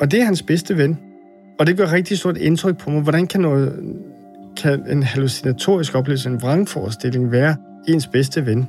Og 0.00 0.10
det 0.10 0.20
er 0.20 0.24
hans 0.24 0.42
bedste 0.42 0.76
ven. 0.76 0.98
Og 1.58 1.66
det 1.66 1.76
gør 1.76 1.92
rigtig 1.92 2.18
stort 2.18 2.36
indtryk 2.36 2.78
på 2.78 2.90
mig. 2.90 3.02
Hvordan 3.02 3.26
kan, 3.26 3.40
noget, 3.40 3.72
kan 4.56 4.82
en 4.90 5.02
hallucinatorisk 5.02 5.94
oplevelse, 5.94 6.28
en 6.28 6.42
vrangforestilling, 6.42 7.32
være 7.32 7.56
ens 7.88 8.06
bedste 8.06 8.46
ven? 8.46 8.68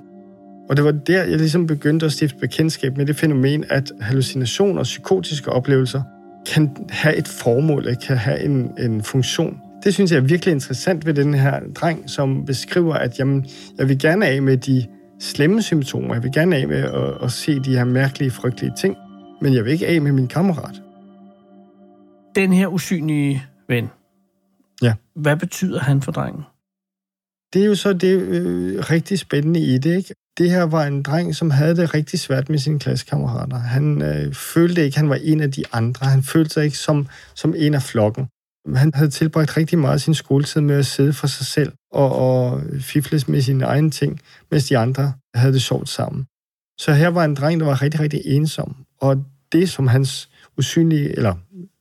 Og 0.72 0.78
det 0.78 0.86
var 0.86 0.92
der, 0.92 1.24
jeg 1.24 1.38
ligesom 1.38 1.68
begyndte 1.68 2.06
at 2.06 2.12
stifte 2.12 2.38
bekendtskab 2.40 2.98
med 2.98 3.06
det 3.06 3.16
fænomen, 3.16 3.66
at 3.70 3.92
hallucinationer 4.02 4.80
og 4.80 4.84
psykotiske 4.84 5.52
oplevelser 5.52 6.02
kan 6.54 6.88
have 6.90 7.16
et 7.16 7.28
formål, 7.28 7.96
kan 8.08 8.18
have 8.18 8.40
en, 8.40 8.72
en 8.80 9.04
funktion. 9.04 9.62
Det 9.84 9.94
synes 9.94 10.12
jeg 10.12 10.18
er 10.18 10.22
virkelig 10.22 10.52
interessant 10.52 11.06
ved 11.06 11.14
den 11.14 11.34
her 11.34 11.60
dreng, 11.76 12.10
som 12.10 12.46
beskriver, 12.46 12.94
at 12.94 13.20
jamen, 13.20 13.46
jeg 13.78 13.90
vil 13.90 14.00
gerne 14.00 14.28
af 14.28 14.42
med 14.42 14.58
de 14.58 14.86
slemme 15.20 15.62
symptomer. 15.62 16.14
Jeg 16.14 16.24
vil 16.24 16.32
gerne 16.32 16.56
af 16.56 16.68
med 16.68 16.78
at, 16.78 17.24
at 17.24 17.32
se 17.32 17.60
de 17.60 17.76
her 17.76 17.84
mærkelige, 17.84 18.32
frygtelige 18.32 18.74
ting. 18.78 18.96
Men 19.42 19.54
jeg 19.54 19.66
vil 19.66 19.74
ikke 19.74 19.88
af 19.88 20.02
med 20.02 20.12
min 20.12 20.28
kammerat. 20.28 20.82
Den 22.36 22.54
her 22.54 22.68
usynlige 22.68 23.44
ven. 23.68 23.90
Ja. 24.82 24.94
Hvad 25.16 25.38
betyder 25.38 25.80
han 25.80 26.02
for 26.02 26.12
drengen? 26.12 26.44
Det 27.54 27.62
er 27.62 27.66
jo 27.66 27.76
så 27.76 27.94
det 27.94 28.22
øh, 28.22 28.80
rigtig 28.80 29.20
spændende 29.20 29.60
i 29.60 29.78
det, 29.78 29.98
ikke? 29.98 30.14
Det 30.42 30.52
her 30.52 30.64
var 30.64 30.86
en 30.86 31.04
dreng, 31.04 31.36
som 31.36 31.50
havde 31.50 31.76
det 31.76 31.94
rigtig 31.94 32.20
svært 32.20 32.50
med 32.50 32.60
sine 32.60 32.80
klassekammerater. 32.80 33.58
Han 33.58 34.02
øh, 34.02 34.34
følte 34.34 34.84
ikke, 34.86 34.96
at 34.96 34.98
han 34.98 35.10
var 35.10 35.16
en 35.16 35.42
af 35.42 35.52
de 35.52 35.64
andre. 35.72 36.06
Han 36.06 36.24
følte 36.24 36.54
sig 36.54 36.66
ikke 36.66 36.78
som, 36.78 37.08
som 37.36 37.54
en 37.58 37.74
af 37.74 37.82
flokken. 37.82 38.28
Han 38.76 38.92
havde 38.94 39.10
tilbragt 39.10 39.58
rigtig 39.58 39.80
meget 39.80 39.94
af 39.94 40.02
sin 40.02 40.14
skoletid 40.14 40.62
med 40.62 40.76
at 40.76 40.86
sidde 40.86 41.14
for 41.14 41.28
sig 41.28 41.46
selv 41.46 41.72
og, 41.92 42.16
og 42.16 42.62
fifles 42.80 43.28
med 43.28 43.42
sine 43.42 43.66
egne 43.66 43.92
ting, 43.92 44.20
mens 44.52 44.68
de 44.68 44.78
andre 44.78 45.14
havde 45.36 45.54
det 45.54 45.62
sjovt 45.62 45.90
sammen. 45.90 46.26
Så 46.80 46.94
her 46.94 47.08
var 47.08 47.26
en 47.26 47.36
dreng, 47.36 47.60
der 47.60 47.66
var 47.66 47.82
rigtig, 47.82 48.00
rigtig 48.00 48.22
ensom. 48.26 48.76
Og 49.02 49.26
det, 49.52 49.70
som 49.70 49.88
hans 49.88 50.30
usynlige, 50.58 51.18
eller 51.18 51.36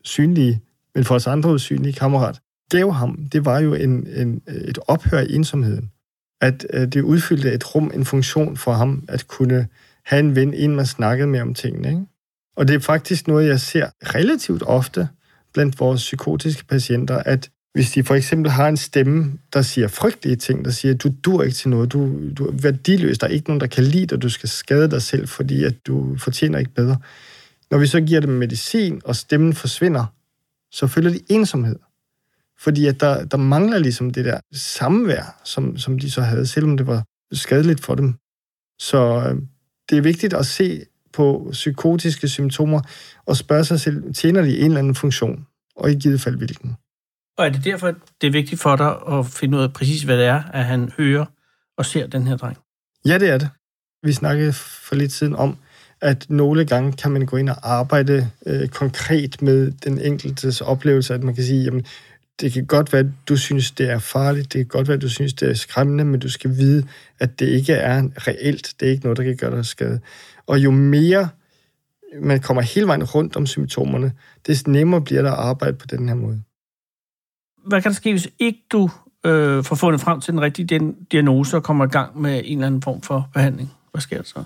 synlige, 0.05 0.61
men 0.95 1.05
for 1.05 1.15
os 1.15 1.27
andre 1.27 1.53
usynlige 1.53 1.93
kammerat, 1.93 2.41
gav 2.71 2.93
ham, 2.93 3.29
det 3.33 3.45
var 3.45 3.59
jo 3.59 3.75
en, 3.75 4.07
en, 4.07 4.43
et 4.47 4.79
ophør 4.89 5.21
i 5.21 5.35
ensomheden 5.35 5.91
at 6.41 6.67
øh, 6.73 6.87
det 6.87 7.03
udfyldte 7.03 7.53
et 7.53 7.75
rum, 7.75 7.91
en 7.95 8.05
funktion 8.05 8.57
for 8.57 8.73
ham, 8.73 9.05
at 9.09 9.29
kunne 9.29 9.67
have 10.05 10.21
en 10.21 10.37
ven, 10.37 10.55
en 10.55 10.77
man 10.77 10.87
snakkede 10.87 11.29
med 11.29 11.41
om 11.41 11.55
tingene. 11.55 11.89
Ikke? 11.89 12.03
Og 12.57 12.69
det 12.69 12.75
er 12.75 12.81
faktisk 12.81 13.29
noget, 13.29 13.49
jeg 13.49 13.61
ser 13.61 13.87
relativt 14.03 14.63
ofte 14.63 15.09
blandt 15.53 15.81
vores 15.81 16.01
psykotiske 16.01 16.65
patienter, 16.65 17.17
at 17.17 17.51
hvis 17.75 17.91
de 17.91 18.05
for 18.05 18.15
eksempel 18.15 18.51
har 18.51 18.69
en 18.69 18.77
stemme, 18.77 19.39
der 19.53 19.63
siger 19.63 19.89
frygtelige 19.89 20.37
ting, 20.37 20.65
der 20.65 20.71
siger, 20.71 20.95
du 20.95 21.11
dur 21.25 21.43
ikke 21.43 21.55
til 21.55 21.71
noget, 21.71 21.93
du, 21.93 22.31
du 22.39 22.47
er 22.47 22.53
værdiløs, 22.63 23.19
der 23.19 23.27
er 23.27 23.31
ikke 23.31 23.49
nogen, 23.49 23.61
der 23.61 23.67
kan 23.67 23.85
lide 23.85 24.07
dig, 24.07 24.23
du 24.23 24.29
skal 24.29 24.49
skade 24.49 24.91
dig 24.91 25.03
selv, 25.03 25.29
fordi 25.29 25.65
at 25.65 25.87
du 25.87 26.17
fortjener 26.19 26.59
ikke 26.59 26.75
bedre. 26.75 26.97
Når 27.71 27.79
vi 27.79 27.87
så 27.87 28.01
giver 28.01 28.21
dem 28.21 28.31
medicin, 28.31 29.01
og 29.05 29.17
stemmen 29.17 29.53
forsvinder, 29.53 30.07
så 30.73 30.87
føler 30.87 31.11
de 31.11 31.21
ensomhed. 31.29 31.77
Fordi 32.61 32.87
at 32.87 33.01
der, 33.01 33.25
der 33.25 33.37
mangler 33.37 33.79
ligesom 33.79 34.11
det 34.11 34.25
der 34.25 34.41
samvær, 34.53 35.41
som, 35.45 35.79
som 35.79 35.99
de 35.99 36.11
så 36.11 36.21
havde, 36.21 36.47
selvom 36.47 36.77
det 36.77 36.87
var 36.87 37.05
skadeligt 37.33 37.85
for 37.85 37.95
dem. 37.95 38.15
Så 38.79 39.25
øh, 39.27 39.43
det 39.91 39.99
er 39.99 40.03
vigtigt 40.03 40.35
at 40.35 40.47
se 40.47 40.85
på 41.13 41.49
psykotiske 41.53 42.29
symptomer 42.29 42.81
og 43.27 43.37
spørge 43.37 43.65
sig 43.65 43.81
selv, 43.81 44.15
tjener 44.15 44.43
de 44.43 44.59
en 44.59 44.65
eller 44.65 44.79
anden 44.79 44.95
funktion, 44.95 45.47
og 45.77 45.91
i 45.91 45.95
givet 45.95 46.21
fald 46.21 46.37
hvilken. 46.37 46.77
Og 47.39 47.47
er 47.47 47.51
det 47.51 47.65
derfor, 47.65 47.95
det 48.21 48.27
er 48.27 48.31
vigtigt 48.31 48.61
for 48.61 48.77
dig 48.77 49.19
at 49.19 49.27
finde 49.27 49.59
ud 49.59 49.63
af 49.63 49.73
præcis, 49.73 50.03
hvad 50.03 50.19
det 50.19 50.27
er, 50.27 50.43
at 50.43 50.65
han 50.65 50.93
hører 50.97 51.25
og 51.79 51.87
ser 51.87 52.07
den 52.07 52.27
her 52.27 52.37
dreng? 52.37 52.59
Ja, 53.07 53.19
det 53.19 53.29
er 53.29 53.39
det. 53.39 53.49
Vi 54.03 54.13
snakkede 54.13 54.53
for 54.53 54.95
lidt 54.95 55.13
siden 55.13 55.37
om, 55.37 55.57
at 56.01 56.27
nogle 56.31 56.65
gange 56.65 56.93
kan 56.93 57.11
man 57.11 57.27
gå 57.27 57.37
ind 57.37 57.49
og 57.49 57.57
arbejde 57.63 58.31
øh, 58.47 58.69
konkret 58.69 59.43
med 59.43 59.73
den 59.73 60.01
enkeltes 60.01 60.61
oplevelse, 60.61 61.15
at 61.15 61.23
man 61.23 61.35
kan 61.35 61.45
sige, 61.45 61.65
jamen, 61.65 61.87
det 62.41 62.53
kan 62.53 62.67
godt 62.67 62.93
være, 62.93 63.01
at 63.01 63.11
du 63.29 63.37
synes, 63.37 63.71
det 63.71 63.91
er 63.91 63.99
farligt, 63.99 64.53
det 64.53 64.59
kan 64.59 64.67
godt 64.67 64.89
være, 64.89 64.95
at 64.95 65.03
du 65.03 65.09
synes, 65.09 65.35
det 65.35 65.51
er 65.51 65.55
skræmmende, 65.55 66.05
men 66.05 66.21
du 66.21 66.31
skal 66.31 66.51
vide, 66.51 66.87
at 67.19 67.41
det 67.41 67.47
ikke 67.47 67.73
er 67.73 68.03
reelt, 68.29 68.75
det 68.81 68.87
er 68.87 68.91
ikke 68.91 69.05
noget, 69.05 69.19
der 69.19 69.25
kan 69.25 69.37
gøre 69.37 69.57
dig 69.57 69.67
skade. 69.67 70.01
Og 70.47 70.59
jo 70.59 70.71
mere 70.71 71.29
man 72.19 72.41
kommer 72.41 72.63
hele 72.63 72.87
vejen 72.87 73.05
rundt 73.05 73.37
om 73.37 73.47
symptomerne, 73.47 74.13
des 74.47 74.67
nemmere 74.67 75.01
bliver 75.01 75.23
der 75.23 75.33
at 75.33 75.39
arbejde 75.39 75.77
på 75.77 75.87
den 75.87 76.09
her 76.09 76.15
måde. 76.15 76.43
Hvad 77.67 77.83
kan 77.83 77.91
der 77.91 77.97
ske, 77.97 78.13
hvis 78.13 78.29
ikke 78.39 78.63
du 78.73 78.91
øh, 79.27 79.65
får 79.65 79.77
fundet 79.77 80.01
frem 80.01 80.21
til 80.21 80.33
den 80.33 80.41
rigtige 80.41 80.95
diagnose 81.13 81.57
og 81.57 81.63
kommer 81.63 81.85
i 81.85 81.89
gang 81.89 82.21
med 82.21 82.43
en 82.45 82.59
eller 82.59 82.67
anden 82.67 82.83
form 82.83 83.03
for 83.03 83.31
behandling? 83.35 83.73
Hvad 83.93 84.01
sker 84.01 84.17
der 84.17 84.25
så? 84.25 84.45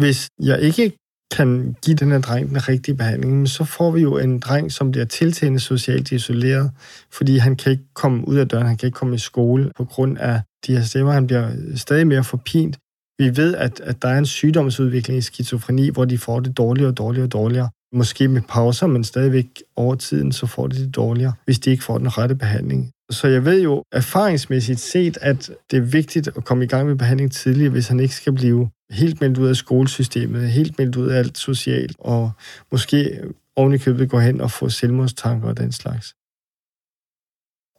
Hvis 0.00 0.28
jeg 0.38 0.60
ikke 0.60 0.92
kan 1.36 1.76
give 1.84 1.96
den 1.96 2.10
her 2.10 2.20
dreng 2.20 2.48
den 2.48 2.68
rigtige 2.68 2.96
behandling, 2.96 3.48
så 3.48 3.64
får 3.64 3.90
vi 3.90 4.00
jo 4.00 4.18
en 4.18 4.38
dreng, 4.38 4.72
som 4.72 4.90
bliver 4.90 5.04
tiltagende 5.04 5.60
socialt 5.60 6.12
isoleret, 6.12 6.70
fordi 7.12 7.36
han 7.36 7.56
kan 7.56 7.72
ikke 7.72 7.84
komme 7.94 8.28
ud 8.28 8.36
af 8.36 8.48
døren, 8.48 8.66
han 8.66 8.76
kan 8.76 8.86
ikke 8.86 8.96
komme 8.96 9.14
i 9.14 9.18
skole 9.18 9.70
på 9.76 9.84
grund 9.84 10.18
af 10.18 10.40
de 10.66 10.76
her 10.76 10.82
stemmer. 10.84 11.12
Han 11.12 11.26
bliver 11.26 11.50
stadig 11.76 12.06
mere 12.06 12.24
forpint. 12.24 12.76
Vi 13.18 13.36
ved, 13.36 13.54
at, 13.54 13.80
at 13.80 14.02
der 14.02 14.08
er 14.08 14.18
en 14.18 14.26
sygdomsudvikling 14.26 15.18
i 15.18 15.20
skizofreni, 15.20 15.88
hvor 15.88 16.04
de 16.04 16.18
får 16.18 16.40
det 16.40 16.56
dårligere 16.56 16.90
og 16.90 16.96
dårligere 16.96 17.26
og 17.26 17.32
dårligere. 17.32 17.68
Måske 17.92 18.28
med 18.28 18.42
pauser, 18.48 18.86
men 18.86 19.04
stadigvæk 19.04 19.62
over 19.76 19.94
tiden, 19.94 20.32
så 20.32 20.46
får 20.46 20.66
de 20.66 20.76
det 20.76 20.96
dårligere, 20.96 21.32
hvis 21.44 21.58
de 21.58 21.70
ikke 21.70 21.84
får 21.84 21.98
den 21.98 22.18
rette 22.18 22.34
behandling. 22.34 22.93
Så 23.10 23.28
jeg 23.28 23.44
ved 23.44 23.62
jo 23.62 23.84
erfaringsmæssigt 23.92 24.80
set, 24.80 25.18
at 25.20 25.50
det 25.70 25.76
er 25.76 25.80
vigtigt 25.80 26.28
at 26.28 26.44
komme 26.44 26.64
i 26.64 26.66
gang 26.66 26.86
med 26.88 26.96
behandling 26.96 27.32
tidligere, 27.32 27.70
hvis 27.70 27.88
han 27.88 28.00
ikke 28.00 28.14
skal 28.14 28.32
blive 28.32 28.70
helt 28.90 29.20
meldt 29.20 29.38
ud 29.38 29.48
af 29.48 29.56
skolesystemet, 29.56 30.48
helt 30.48 30.78
meldt 30.78 30.96
ud 30.96 31.08
af 31.08 31.18
alt 31.18 31.38
socialt, 31.38 31.96
og 31.98 32.32
måske 32.72 33.20
oven 33.56 33.74
i 33.74 33.78
købet 33.78 34.10
gå 34.10 34.18
hen 34.18 34.40
og 34.40 34.50
få 34.50 34.68
selvmordstanker 34.68 35.48
og 35.48 35.56
den 35.56 35.72
slags. 35.72 36.14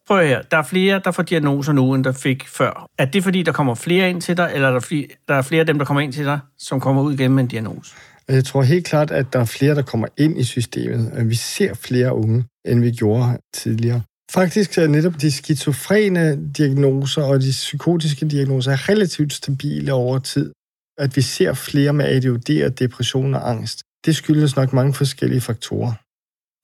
Prøv 0.07 0.27
her, 0.27 0.41
der 0.41 0.57
er 0.57 0.63
flere, 0.63 1.01
der 1.05 1.11
får 1.11 1.23
diagnoser 1.23 1.73
nu, 1.73 1.93
end 1.93 2.03
der 2.03 2.11
fik 2.11 2.47
før. 2.47 2.89
Er 2.97 3.05
det 3.05 3.23
fordi, 3.23 3.43
der 3.43 3.51
kommer 3.51 3.75
flere 3.75 4.09
ind 4.09 4.21
til 4.21 4.37
dig, 4.37 4.51
eller 4.53 4.67
er 4.67 4.73
der, 4.73 4.79
flere, 4.79 5.07
der 5.27 5.35
er 5.35 5.41
flere 5.41 5.59
af 5.59 5.65
dem, 5.65 5.77
der 5.77 5.85
kommer 5.85 6.01
ind 6.01 6.13
til 6.13 6.25
dig, 6.25 6.39
som 6.57 6.79
kommer 6.79 7.01
ud 7.01 7.13
igen 7.13 7.33
med 7.33 7.43
en 7.43 7.49
diagnose? 7.49 7.95
Jeg 8.27 8.45
tror 8.45 8.61
helt 8.61 8.85
klart, 8.85 9.11
at 9.11 9.33
der 9.33 9.39
er 9.39 9.45
flere, 9.45 9.75
der 9.75 9.81
kommer 9.81 10.07
ind 10.17 10.39
i 10.39 10.43
systemet. 10.43 11.29
Vi 11.29 11.35
ser 11.35 11.73
flere 11.73 12.15
unge, 12.15 12.45
end 12.65 12.81
vi 12.81 12.91
gjorde 12.91 13.37
tidligere. 13.53 14.01
Faktisk 14.35 14.77
er 14.77 14.87
netop 14.87 15.21
de 15.21 15.31
skizofrene 15.31 16.53
diagnoser 16.57 17.23
og 17.23 17.41
de 17.41 17.49
psykotiske 17.49 18.27
diagnoser 18.27 18.71
er 18.71 18.89
relativt 18.89 19.33
stabile 19.33 19.93
over 19.93 20.19
tid. 20.19 20.51
At 20.97 21.15
vi 21.15 21.21
ser 21.21 21.53
flere 21.53 21.93
med 21.93 22.05
ADHD 22.05 22.65
og 22.65 22.79
depression 22.79 23.33
og 23.33 23.49
angst, 23.49 23.83
det 24.05 24.15
skyldes 24.15 24.55
nok 24.55 24.73
mange 24.73 24.93
forskellige 24.93 25.41
faktorer. 25.41 25.93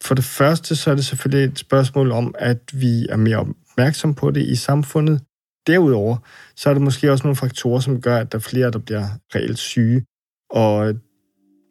For 0.04 0.16
det 0.16 0.24
første 0.24 0.75
så 0.75 0.92
er 0.92 0.96
det 0.96 1.06
selvfølgelig 1.06 1.51
et 1.51 1.60
spørgsmål 1.60 2.12
om, 2.12 2.36
at 2.40 2.62
vi 2.74 3.08
er 3.10 3.16
mere 3.16 3.38
opmærksom 3.38 4.13
på 4.13 4.32
det 4.32 4.44
i 4.48 4.56
samfundet. 4.56 5.22
Derudover 5.68 6.18
så 6.56 6.70
er 6.70 6.74
der 6.74 6.82
måske 6.82 7.12
også 7.12 7.24
nogle 7.24 7.36
faktorer, 7.36 7.80
som 7.80 8.01
gør, 8.01 8.18
at 8.18 8.32
der 8.32 8.38
er 8.38 8.48
flere, 8.51 8.72
der 8.72 8.80
bliver 8.80 9.08
reelt 9.36 9.60
syge. 9.60 10.06
Og 10.50 10.96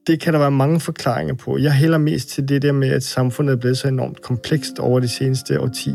det 0.06 0.20
kan 0.20 0.32
der 0.32 0.38
være 0.38 0.50
mange 0.50 0.80
forklaringer 0.80 1.34
på. 1.34 1.58
Jeg 1.58 1.72
hælder 1.72 1.98
mest 1.98 2.28
til 2.28 2.48
det 2.48 2.62
der 2.62 2.72
med, 2.72 2.88
at 2.88 3.02
samfundet 3.02 3.52
er 3.52 3.56
blevet 3.56 3.78
så 3.78 3.88
enormt 3.88 4.22
komplekst 4.22 4.78
over 4.78 5.00
de 5.00 5.08
seneste 5.08 5.60
årti. 5.60 5.94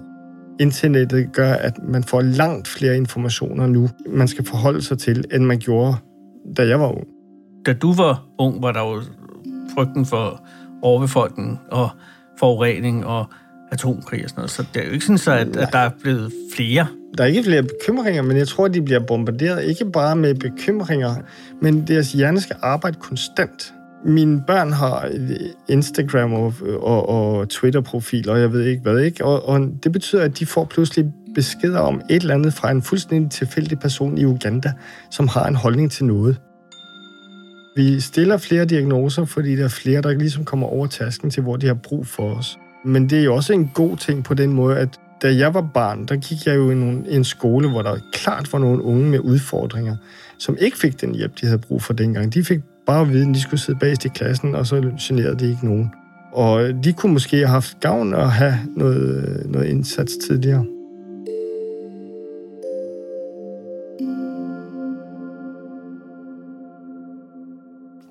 Internettet 0.59 1.33
gør, 1.33 1.53
at 1.53 1.73
man 1.83 2.03
får 2.03 2.21
langt 2.21 2.67
flere 2.67 2.97
informationer 2.97 3.67
nu, 3.67 3.89
man 4.09 4.27
skal 4.27 4.45
forholde 4.45 4.81
sig 4.81 4.97
til, 4.97 5.25
end 5.33 5.45
man 5.45 5.59
gjorde, 5.59 5.95
da 6.57 6.67
jeg 6.67 6.79
var 6.79 6.87
ung. 6.87 7.07
Da 7.65 7.73
du 7.73 7.93
var 7.93 8.25
ung, 8.39 8.61
var 8.61 8.71
der 8.71 8.79
jo 8.79 9.01
frygten 9.75 10.05
for 10.05 10.45
overbefolkning 10.81 11.59
og 11.71 11.89
forurening 12.39 13.05
og 13.05 13.25
atomkrig 13.71 14.23
og 14.23 14.29
sådan 14.29 14.39
noget. 14.39 14.51
Så 14.51 14.65
det 14.73 14.81
er 14.81 14.87
jo 14.87 14.91
ikke 14.91 15.05
sådan, 15.05 15.17
så 15.17 15.31
at, 15.31 15.55
at 15.55 15.69
der 15.71 15.79
er 15.79 15.89
blevet 16.01 16.31
flere. 16.55 16.87
Der 17.17 17.23
er 17.23 17.27
ikke 17.27 17.43
flere 17.43 17.63
bekymringer, 17.63 18.21
men 18.21 18.37
jeg 18.37 18.47
tror, 18.47 18.65
at 18.65 18.73
de 18.73 18.81
bliver 18.81 18.99
bombarderet 18.99 19.63
ikke 19.63 19.91
bare 19.91 20.15
med 20.15 20.35
bekymringer, 20.35 21.15
men 21.61 21.87
deres 21.87 22.11
hjerne 22.11 22.41
skal 22.41 22.55
arbejde 22.61 22.97
konstant. 22.99 23.73
Mine 24.05 24.43
børn 24.47 24.71
har 24.71 25.09
øh, 25.13 25.29
Instagram 25.69 26.33
og, 26.33 26.53
og, 26.79 27.09
og 27.09 27.49
Twitter-profiler, 27.49 28.33
og 28.33 28.39
jeg 28.39 28.53
ved 28.53 28.65
ikke 28.65 28.81
hvad, 28.81 28.99
ikke? 28.99 29.25
Og, 29.25 29.49
og 29.49 29.69
det 29.83 29.91
betyder, 29.91 30.23
at 30.23 30.39
de 30.39 30.45
får 30.45 30.65
pludselig 30.65 31.13
beskeder 31.35 31.79
om 31.79 32.01
et 32.09 32.21
eller 32.21 32.33
andet 32.33 32.53
fra 32.53 32.71
en 32.71 32.81
fuldstændig 32.81 33.31
tilfældig 33.31 33.79
person 33.79 34.17
i 34.17 34.25
Uganda, 34.25 34.73
som 35.11 35.27
har 35.27 35.47
en 35.47 35.55
holdning 35.55 35.91
til 35.91 36.05
noget. 36.05 36.41
Vi 37.75 37.99
stiller 37.99 38.37
flere 38.37 38.65
diagnoser, 38.65 39.25
fordi 39.25 39.55
der 39.55 39.63
er 39.63 39.67
flere, 39.67 40.01
der 40.01 40.11
ligesom 40.11 40.45
kommer 40.45 40.67
over 40.67 40.87
tasken 40.87 41.29
til, 41.29 41.43
hvor 41.43 41.55
de 41.55 41.67
har 41.67 41.73
brug 41.73 42.07
for 42.07 42.35
os. 42.35 42.57
Men 42.85 43.09
det 43.09 43.19
er 43.19 43.23
jo 43.23 43.35
også 43.35 43.53
en 43.53 43.71
god 43.73 43.97
ting 43.97 44.23
på 44.23 44.33
den 44.33 44.53
måde, 44.53 44.77
at 44.77 44.99
da 45.21 45.35
jeg 45.35 45.53
var 45.53 45.69
barn, 45.73 46.05
der 46.05 46.15
gik 46.15 46.45
jeg 46.45 46.55
jo 46.55 46.69
i 46.69 46.73
en, 46.73 47.05
en 47.09 47.23
skole, 47.23 47.69
hvor 47.69 47.81
der 47.81 47.97
klart 48.13 48.53
var 48.53 48.59
nogle 48.59 48.83
unge 48.83 49.09
med 49.09 49.19
udfordringer, 49.19 49.95
som 50.39 50.57
ikke 50.59 50.77
fik 50.77 51.01
den 51.01 51.15
hjælp, 51.15 51.41
de 51.41 51.45
havde 51.45 51.59
brug 51.59 51.81
for 51.81 51.93
dengang. 51.93 52.33
De 52.33 52.43
fik 52.43 52.59
bare 52.85 53.01
at 53.01 53.09
vide, 53.09 53.29
at 53.29 53.35
de 53.35 53.41
skulle 53.41 53.59
sidde 53.59 53.79
bagest 53.79 54.05
i 54.05 54.09
klassen, 54.09 54.55
og 54.55 54.67
så 54.67 54.93
generede 54.99 55.39
de 55.39 55.49
ikke 55.49 55.65
nogen. 55.65 55.91
Og 56.31 56.63
øh, 56.63 56.83
de 56.83 56.93
kunne 56.93 57.13
måske 57.13 57.37
have 57.37 57.47
haft 57.47 57.79
gavn 57.79 58.13
at 58.13 58.31
have 58.31 58.57
noget, 58.75 59.29
øh, 59.29 59.51
noget 59.51 59.65
indsats 59.65 60.17
tidligere. 60.17 60.65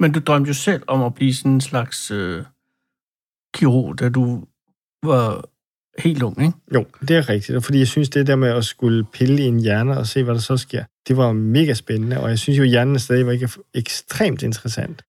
Men 0.00 0.12
du 0.12 0.20
drømte 0.20 0.48
jo 0.48 0.54
selv 0.54 0.82
om 0.86 1.02
at 1.02 1.14
blive 1.14 1.34
sådan 1.34 1.52
en 1.52 1.60
slags 1.60 2.10
øh, 2.10 2.44
kirurg, 3.54 3.98
da 3.98 4.08
du 4.08 4.44
var 5.02 5.44
helt 5.98 6.22
ung, 6.22 6.42
ikke? 6.42 6.52
Jo, 6.74 6.86
det 7.08 7.16
er 7.16 7.28
rigtigt. 7.28 7.64
Fordi 7.64 7.78
jeg 7.78 7.86
synes, 7.86 8.08
det 8.08 8.26
der 8.26 8.36
med 8.36 8.48
at 8.48 8.64
skulle 8.64 9.04
pille 9.04 9.42
i 9.42 9.46
en 9.46 9.60
hjerne 9.60 9.98
og 9.98 10.06
se, 10.06 10.22
hvad 10.22 10.34
der 10.34 10.40
så 10.40 10.56
sker, 10.56 10.84
det 11.08 11.16
var 11.16 11.32
mega 11.32 11.74
spændende. 11.74 12.20
Og 12.20 12.30
jeg 12.30 12.38
synes 12.38 12.58
jo, 12.58 12.62
at 12.62 12.68
hjernen 12.68 12.98
stadig 12.98 13.26
var 13.26 13.32
ikke 13.32 13.48
ekstremt 13.74 14.42
interessant. 14.42 15.02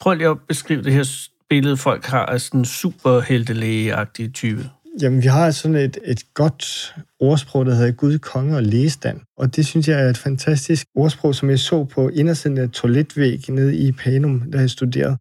Prøv 0.00 0.14
lige 0.14 0.28
at 0.28 0.38
beskrive 0.48 0.82
det 0.82 0.92
her 0.92 1.28
billede, 1.48 1.76
folk 1.76 2.04
har 2.04 2.26
af 2.26 2.40
sådan 2.40 2.60
en 2.60 2.64
superheltelæge-agtig 2.64 4.32
type. 4.32 4.70
Jamen, 5.02 5.22
vi 5.22 5.26
har 5.26 5.50
sådan 5.50 5.74
et, 5.74 5.98
et 6.04 6.34
godt 6.34 6.94
ordsprog, 7.20 7.66
der 7.66 7.74
hedder 7.74 7.92
Gud, 7.92 8.18
konge 8.18 8.56
og 8.56 8.62
lægestand. 8.62 9.20
Og 9.38 9.56
det 9.56 9.66
synes 9.66 9.88
jeg 9.88 10.04
er 10.04 10.10
et 10.10 10.16
fantastisk 10.16 10.86
ordsprog, 10.94 11.34
som 11.34 11.50
jeg 11.50 11.58
så 11.58 11.84
på 11.84 12.08
indersiden 12.08 12.58
af 12.58 12.70
toiletvæg 12.70 13.50
nede 13.50 13.76
i 13.76 13.92
Panum, 13.92 14.42
der 14.52 14.60
jeg 14.60 14.70
studerede. 14.70 15.16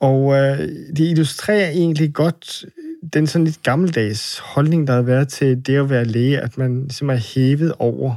Og 0.00 0.34
øh, 0.34 0.58
det 0.96 1.00
illustrerer 1.10 1.70
egentlig 1.70 2.14
godt 2.14 2.64
den 3.12 3.26
sådan 3.26 3.44
lidt 3.44 3.62
gammeldags 3.62 4.38
holdning, 4.38 4.86
der 4.86 4.94
har 4.94 5.02
været 5.02 5.28
til 5.28 5.66
det 5.66 5.76
at 5.76 5.90
være 5.90 6.04
læge, 6.04 6.40
at 6.40 6.58
man 6.58 6.90
simpelthen 6.90 7.10
er 7.10 7.48
hævet 7.50 7.72
over 7.78 8.14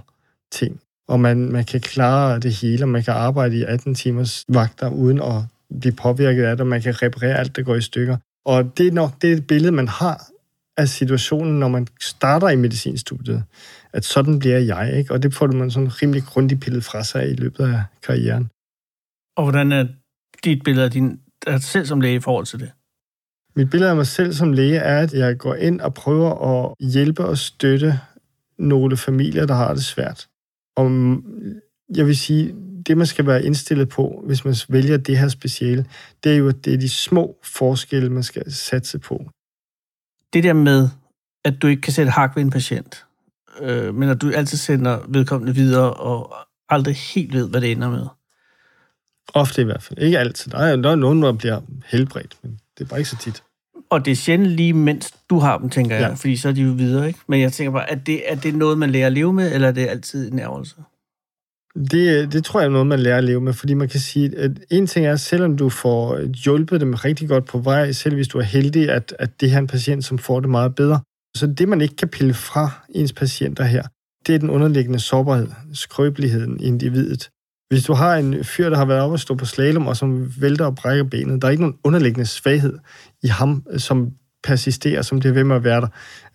ting. 0.51 0.81
Og 1.08 1.19
man, 1.19 1.51
man 1.51 1.65
kan 1.65 1.81
klare 1.81 2.39
det 2.39 2.53
hele, 2.53 2.84
og 2.84 2.89
man 2.89 3.03
kan 3.03 3.13
arbejde 3.13 3.58
i 3.58 3.63
18 3.63 3.96
timers 3.96 4.46
vagter 4.50 4.89
uden 4.89 5.22
at 5.22 5.43
blive 5.79 5.96
påvirket 5.96 6.43
af 6.43 6.51
det, 6.51 6.62
og 6.62 6.67
man 6.67 6.81
kan 6.81 7.01
reparere 7.01 7.38
alt, 7.38 7.55
der 7.55 7.63
går 7.63 7.75
i 7.75 7.81
stykker. 7.81 8.17
Og 8.46 8.77
det 8.77 8.88
er 8.88 8.91
nok 8.91 9.22
det 9.22 9.48
billede, 9.48 9.72
man 9.72 9.88
har 9.88 10.29
af 10.77 10.89
situationen, 10.89 11.60
når 11.60 11.67
man 11.67 11.88
starter 12.01 12.50
i 12.50 12.55
medicinstudiet. 12.55 13.43
At 13.93 14.05
sådan 14.05 14.39
bliver 14.39 14.60
jeg, 14.60 14.98
ikke? 14.98 15.13
Og 15.13 15.24
det 15.24 15.34
får 15.34 15.48
man 15.48 15.72
sådan 15.72 16.01
rimelig 16.01 16.24
grundigt 16.24 16.62
pillet 16.62 16.84
fra 16.84 17.03
sig 17.03 17.31
i 17.31 17.34
løbet 17.34 17.63
af 17.63 17.84
karrieren. 18.03 18.50
Og 19.38 19.43
hvordan 19.43 19.72
er 19.72 19.88
dit 20.43 20.63
billede 20.63 20.86
af 20.86 20.91
din 20.91 21.19
af 21.48 21.62
selv 21.62 21.86
som 21.86 22.01
læge 22.01 22.15
i 22.15 22.19
forhold 22.19 22.46
til 22.46 22.60
det? 22.60 22.72
Mit 23.60 23.70
billede 23.70 23.89
af 23.89 23.96
mig 23.96 24.08
selv 24.08 24.34
som 24.34 24.54
læge 24.54 24.78
er, 24.78 25.00
at 25.00 25.13
jeg 25.13 25.38
går 25.38 25.56
ind 25.56 25.82
og 25.82 25.94
prøver 25.94 26.66
at 26.66 26.75
hjælpe 26.80 27.25
og 27.25 27.38
støtte 27.38 28.00
nogle 28.58 28.98
familier, 28.98 29.46
der 29.46 29.54
har 29.54 29.74
det 29.74 29.86
svært. 29.86 30.28
Og 30.75 30.86
jeg 31.96 32.06
vil 32.06 32.18
sige, 32.18 32.56
det 32.88 32.98
man 32.98 33.08
skal 33.08 33.28
være 33.28 33.44
indstillet 33.44 33.89
på, 33.89 34.24
hvis 34.25 34.46
man 34.46 34.56
vælger 34.70 34.98
det 34.98 35.18
her 35.18 35.28
speciale, 35.28 35.86
det 36.24 36.32
er 36.32 36.36
jo, 36.36 36.48
at 36.50 36.66
det 36.66 36.74
er 36.74 36.78
de 36.78 36.89
små 36.89 37.38
forskelle, 37.44 38.10
man 38.10 38.24
skal 38.24 38.54
satse 38.54 39.00
på. 39.00 39.30
Det 40.34 40.44
der 40.44 40.54
med, 40.54 40.89
at 41.46 41.62
du 41.62 41.68
ikke 41.68 41.82
kan 41.82 41.94
sætte 41.94 42.12
hak 42.12 42.36
ved 42.36 42.44
en 42.44 42.50
patient, 42.50 43.06
øh, 43.62 43.96
men 43.96 44.10
at 44.10 44.22
du 44.22 44.32
altid 44.32 44.58
sender 44.58 45.00
vedkommende 45.08 45.56
videre 45.56 45.94
og 45.94 46.36
aldrig 46.70 46.96
helt 46.96 47.34
ved, 47.34 47.50
hvad 47.50 47.62
det 47.62 47.72
ender 47.72 47.89
med. 47.89 48.06
Ofte 49.34 49.62
i 49.62 49.66
hvert 49.66 49.84
fald. 49.84 50.00
Ikke 50.00 50.20
altid. 50.20 50.51
Der 50.51 50.58
er, 50.58 50.75
der 50.75 50.92
er 50.92 50.96
nogen, 50.96 51.24
der 51.24 51.34
bliver 51.34 51.62
helbredt, 51.86 52.38
men 52.44 52.60
det 52.78 52.84
er 52.84 52.89
bare 52.89 53.00
ikke 53.00 53.10
så 53.10 53.18
tit. 53.18 53.44
Og 53.91 54.05
det 54.05 54.12
er 54.12 54.15
sjældent 54.15 54.51
lige, 54.51 54.74
mens 54.74 55.13
du 55.29 55.39
har 55.39 55.58
dem, 55.58 55.69
tænker 55.69 55.96
jeg, 55.96 56.08
ja. 56.10 56.13
fordi 56.13 56.36
så 56.36 56.50
er 56.50 56.53
de 56.53 56.62
jo 56.62 56.72
videre, 56.72 57.08
ikke? 57.08 57.19
Men 57.27 57.41
jeg 57.41 57.53
tænker 57.53 57.72
bare, 57.72 57.91
er 57.91 57.96
det, 57.96 58.31
er 58.31 58.36
det 58.36 58.55
noget, 58.55 58.77
man 58.77 58.89
lærer 58.89 59.08
at 59.08 59.13
leve 59.13 59.34
med, 59.34 59.53
eller 59.53 59.67
er 59.67 59.72
det 59.72 59.88
altid 59.88 60.31
en 60.31 60.39
ærgelse? 60.39 60.75
Det, 61.91 62.34
det 62.34 62.46
tror 62.46 62.60
jeg 62.60 62.67
er 62.67 62.72
noget, 62.72 62.88
man 62.88 63.00
lærer 63.00 63.17
at 63.17 63.24
leve 63.24 63.41
med, 63.41 63.53
fordi 63.53 63.74
man 63.74 63.89
kan 63.89 64.00
sige, 64.00 64.38
at 64.38 64.51
en 64.72 64.88
ting 64.88 65.05
er, 65.05 65.15
selvom 65.15 65.58
du 65.58 65.69
får 65.69 66.19
hjulpet 66.43 66.81
dem 66.81 66.93
rigtig 66.93 67.27
godt 67.27 67.46
på 67.46 67.58
vej, 67.58 67.91
selv 67.91 68.15
hvis 68.15 68.27
du 68.27 68.38
er 68.38 68.43
heldig, 68.43 68.89
at, 68.89 69.15
at 69.19 69.41
det 69.41 69.50
her 69.50 69.58
er 69.58 69.62
en 69.62 69.67
patient, 69.67 70.05
som 70.05 70.17
får 70.17 70.39
det 70.39 70.50
meget 70.50 70.75
bedre. 70.75 71.00
Så 71.38 71.48
det, 71.48 71.69
man 71.69 71.81
ikke 71.81 71.96
kan 71.96 72.08
pille 72.08 72.34
fra 72.34 72.86
ens 72.89 73.13
patienter 73.13 73.63
her, 73.63 73.84
det 74.27 74.36
er 74.36 74.39
den 74.39 74.50
underliggende 74.50 75.00
sårbarhed, 75.00 75.48
skrøbeligheden 75.74 76.60
i 76.60 76.63
individet. 76.63 77.29
Hvis 77.69 77.83
du 77.83 77.93
har 77.93 78.15
en 78.15 78.43
fyr, 78.43 78.69
der 78.69 78.77
har 78.77 78.85
været 78.85 79.01
oppe 79.01 79.15
og 79.15 79.19
stå 79.19 79.35
på 79.35 79.45
slalom, 79.45 79.88
og 79.88 79.97
som 79.97 80.41
vælter 80.41 80.65
og 80.65 80.75
brækker 80.75 81.03
benet, 81.03 81.41
der 81.41 81.47
er 81.47 81.51
ikke 81.51 81.63
nogen 81.63 81.79
underliggende 81.83 82.25
svaghed 82.25 82.79
i 83.23 83.27
ham, 83.27 83.63
øh, 83.69 83.79
som 83.79 84.11
persisterer, 84.43 85.01
som 85.01 85.21
det 85.21 85.29
er 85.29 85.33
ved 85.33 85.43
med 85.43 85.55
at 85.55 85.63
være 85.63 85.81
der. 85.81 85.88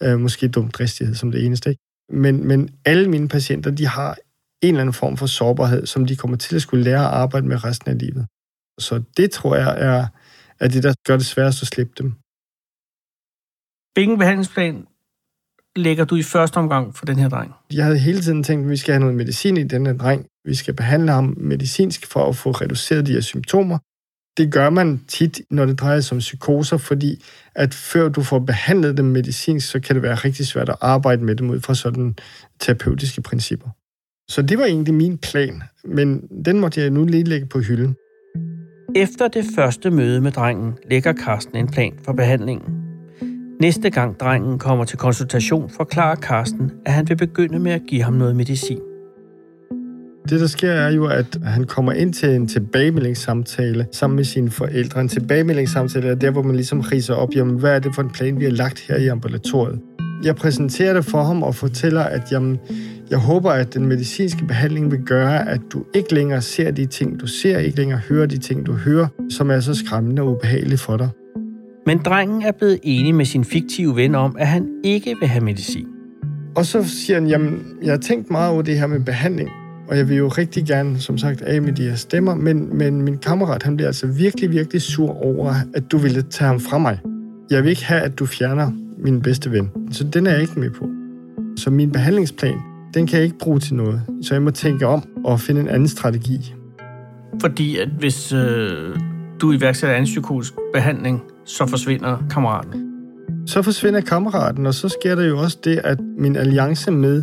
Øh, 0.03 0.21
måske 0.21 0.49
dum 0.49 0.71
dristighed 0.71 1.15
som 1.15 1.31
det 1.31 1.47
eneste. 1.47 1.71
Ikke? 1.71 1.83
Men, 2.09 2.49
men 2.49 2.69
alle 2.85 3.11
mine 3.11 3.29
patienter, 3.29 3.71
de 3.71 3.87
har 3.87 4.17
en 4.63 4.69
eller 4.69 4.81
anden 4.81 4.93
form 4.93 5.17
for 5.17 5.27
sårbarhed, 5.27 5.87
som 5.87 6.07
de 6.07 6.17
kommer 6.17 6.37
til 6.37 6.57
at 6.57 6.63
skulle 6.63 6.85
lære 6.85 7.05
at 7.09 7.15
arbejde 7.15 7.47
med 7.47 7.65
resten 7.65 7.91
af 7.91 7.99
livet. 7.99 8.27
Så 8.79 9.03
det 9.17 9.31
tror 9.31 9.57
jeg 9.57 9.75
er, 9.79 10.07
er 10.61 10.69
det, 10.69 10.83
der 10.83 10.95
gør 11.07 11.17
det 11.17 11.27
sværest 11.27 11.63
at 11.63 11.69
slippe 11.69 11.93
dem. 11.99 12.09
Hvilken 13.95 14.19
behandlingsplan 14.19 14.87
lægger 15.77 16.05
du 16.05 16.17
i 16.17 16.23
første 16.23 16.57
omgang 16.57 16.97
for 16.97 17.07
den 17.07 17.19
her 17.19 17.29
dreng? 17.29 17.53
Jeg 17.73 17.85
havde 17.85 17.99
hele 17.99 18.21
tiden 18.21 18.43
tænkt, 18.43 18.65
at 18.65 18.71
vi 18.71 18.77
skal 18.77 18.93
have 18.93 19.01
noget 19.01 19.15
medicin 19.15 19.57
i 19.57 19.63
den 19.63 19.87
her 19.87 19.93
dreng. 19.93 20.27
Vi 20.45 20.55
skal 20.55 20.75
behandle 20.75 21.13
ham 21.13 21.35
medicinsk 21.37 22.07
for 22.07 22.29
at 22.29 22.37
få 22.37 22.51
reduceret 22.51 23.07
de 23.07 23.13
her 23.13 23.21
symptomer. 23.21 23.79
Det 24.37 24.53
gør 24.53 24.71
man 24.71 25.01
tit, 25.09 25.41
når 25.51 25.67
det 25.67 25.81
drejer 25.81 26.01
sig 26.01 26.15
om 26.15 26.19
psykoser, 26.19 26.77
fordi 26.77 27.25
at 27.55 27.75
før 27.75 28.09
du 28.09 28.23
får 28.23 28.39
behandlet 28.39 28.97
dem 28.97 29.07
medicinsk, 29.07 29.71
så 29.71 29.81
kan 29.81 29.95
det 29.95 30.03
være 30.03 30.15
rigtig 30.15 30.47
svært 30.47 30.69
at 30.69 30.77
arbejde 30.81 31.25
med 31.25 31.37
dem 31.37 31.51
ud 31.51 31.61
fra 31.61 31.75
sådan 31.75 32.17
terapeutiske 32.61 33.23
principper. 33.23 33.69
Så 34.31 34.43
det 34.43 34.59
var 34.59 34.65
egentlig 34.65 34.95
min 34.95 35.19
plan, 35.19 35.63
men 35.85 36.21
den 36.45 36.61
måtte 36.61 36.81
jeg 36.81 36.91
nu 36.91 37.05
lige 37.05 37.25
lægge 37.25 37.47
på 37.47 37.61
hylden. 37.61 37.97
Efter 38.97 39.29
det 39.29 39.45
første 39.57 39.91
møde 39.91 40.21
med 40.21 40.33
drengen 40.33 40.73
lægger 40.91 41.13
Karsten 41.13 41.57
en 41.57 41.69
plan 41.69 41.99
for 42.05 42.13
behandlingen. 42.13 42.84
Næste 43.65 43.91
gang 43.91 44.21
drengen 44.21 44.59
kommer 44.59 44.85
til 44.85 44.99
konsultation, 44.99 45.71
forklarer 45.71 46.15
Karsten, 46.15 46.71
at 46.87 46.93
han 46.93 47.09
vil 47.09 47.17
begynde 47.17 47.59
med 47.59 47.73
at 47.73 47.81
give 47.89 48.03
ham 48.03 48.13
noget 48.13 48.37
medicin. 48.37 48.79
Det, 50.29 50.41
der 50.41 50.47
sker, 50.47 50.71
er 50.71 50.91
jo, 50.91 51.07
at 51.07 51.39
han 51.45 51.65
kommer 51.65 51.93
ind 51.93 52.13
til 52.13 52.29
en 52.35 52.49
tilbagemeldingssamtale 52.49 53.87
sammen 53.93 54.17
med 54.17 54.25
sine 54.25 54.51
forældre. 54.51 55.01
En 55.01 55.09
tilbagemeldingssamtale 55.09 56.09
er 56.09 56.15
der, 56.15 56.31
hvor 56.31 56.43
man 56.43 56.57
ligesom 56.57 56.81
riser 56.81 57.15
op, 57.15 57.29
jamen, 57.35 57.59
hvad 57.59 57.75
er 57.75 57.79
det 57.79 57.95
for 57.95 58.03
en 58.03 58.11
plan, 58.11 58.39
vi 58.39 58.45
har 58.45 58.51
lagt 58.51 58.81
her 58.81 58.97
i 58.97 59.07
ambulatoriet. 59.07 59.81
Jeg 60.25 60.37
præsenterer 60.37 60.95
det 60.95 61.05
for 61.05 61.23
ham 61.23 61.43
og 61.43 61.55
fortæller, 61.55 62.03
at 62.03 62.33
jamen, 62.33 62.59
jeg 63.11 63.19
håber, 63.19 63.51
at 63.51 63.75
den 63.75 63.87
medicinske 63.87 64.45
behandling 64.47 64.91
vil 64.91 65.01
gøre, 65.07 65.49
at 65.49 65.61
du 65.73 65.85
ikke 65.95 66.15
længere 66.15 66.43
ser 66.43 66.71
de 66.71 66.87
ting, 66.87 67.21
du 67.21 67.27
ser, 67.27 67.59
ikke 67.59 67.77
længere 67.77 68.01
hører 68.09 68.27
de 68.27 68.39
ting, 68.39 68.67
du 68.67 68.73
hører, 68.73 69.07
som 69.31 69.51
er 69.51 69.61
så 69.61 69.75
skræmmende 69.75 70.23
og 70.23 70.29
ubehagelige 70.29 70.79
for 70.79 70.97
dig. 70.97 71.09
Men 71.87 71.99
drengen 71.99 72.43
er 72.43 72.53
blevet 72.53 72.81
enig 72.83 73.15
med 73.15 73.25
sin 73.25 73.45
fiktive 73.45 73.97
ven 73.97 74.15
om, 74.15 74.37
at 74.39 74.47
han 74.47 74.69
ikke 74.85 75.17
vil 75.21 75.29
have 75.29 75.45
medicin. 75.45 75.87
Og 76.57 76.67
så 76.67 76.85
siger 76.85 77.21
han, 77.21 77.29
jamen, 77.29 77.63
jeg 77.83 77.93
har 77.93 77.99
tænkt 77.99 78.31
meget 78.31 78.53
over 78.53 78.63
det 78.63 78.79
her 78.79 78.87
med 78.87 79.01
behandling, 79.01 79.51
og 79.89 79.97
jeg 79.97 80.09
vil 80.09 80.17
jo 80.17 80.29
rigtig 80.29 80.67
gerne, 80.67 80.99
som 80.99 81.19
sagt, 81.19 81.43
af 81.43 81.63
med 81.63 81.73
de 81.73 81.83
her 81.83 81.95
stemmer, 81.95 82.35
men, 82.35 82.77
men 82.79 83.03
min 83.03 83.19
kammerat, 83.19 83.63
han 83.63 83.77
bliver 83.77 83.89
altså 83.89 84.07
virkelig, 84.07 84.51
virkelig 84.51 84.83
sur 84.83 85.25
over, 85.25 85.55
at 85.75 85.93
du 85.93 85.99
ville 85.99 86.23
tage 86.23 86.49
ham 86.49 86.61
fra 86.61 86.79
mig. 86.79 86.99
Jeg 87.51 87.63
vil 87.63 87.71
ikke 87.71 87.85
have, 87.85 88.01
at 88.01 88.19
du 88.19 88.27
fjerner 88.27 88.71
min 88.99 89.23
bedste 89.23 89.53
ven. 89.53 89.71
Så 89.91 90.05
den 90.05 90.27
er 90.27 90.31
jeg 90.31 90.41
ikke 90.41 90.61
med 90.61 90.71
på. 90.71 90.89
Så 91.57 91.71
min 91.71 91.93
behandlingsplan, 91.93 92.59
den 92.95 93.07
kan 93.07 93.17
jeg 93.17 93.25
ikke 93.25 93.39
bruge 93.39 93.61
til 93.61 93.75
noget. 93.75 94.03
Så 94.23 94.35
jeg 94.35 94.43
må 94.43 94.51
tænke 94.51 94.87
om 94.87 95.03
og 95.25 95.41
finde 95.41 95.61
en 95.61 95.69
anden 95.69 95.89
strategi. 95.89 96.55
Fordi 97.41 97.79
at 97.79 97.89
hvis 97.99 98.33
øh, 98.33 98.97
du 99.41 99.53
iværksætter 99.53 99.97
en 99.97 100.05
psykotisk 100.05 100.55
behandling, 100.75 101.23
så 101.45 101.67
forsvinder 101.67 102.27
kammeraten. 102.31 102.91
Så 103.47 103.63
forsvinder 103.63 104.01
kammeraten, 104.01 104.67
og 104.67 104.75
så 104.75 104.89
sker 104.89 105.15
der 105.15 105.25
jo 105.25 105.39
også 105.39 105.59
det, 105.65 105.81
at 105.85 105.99
min 106.19 106.37
alliance 106.37 106.91
med 106.91 107.23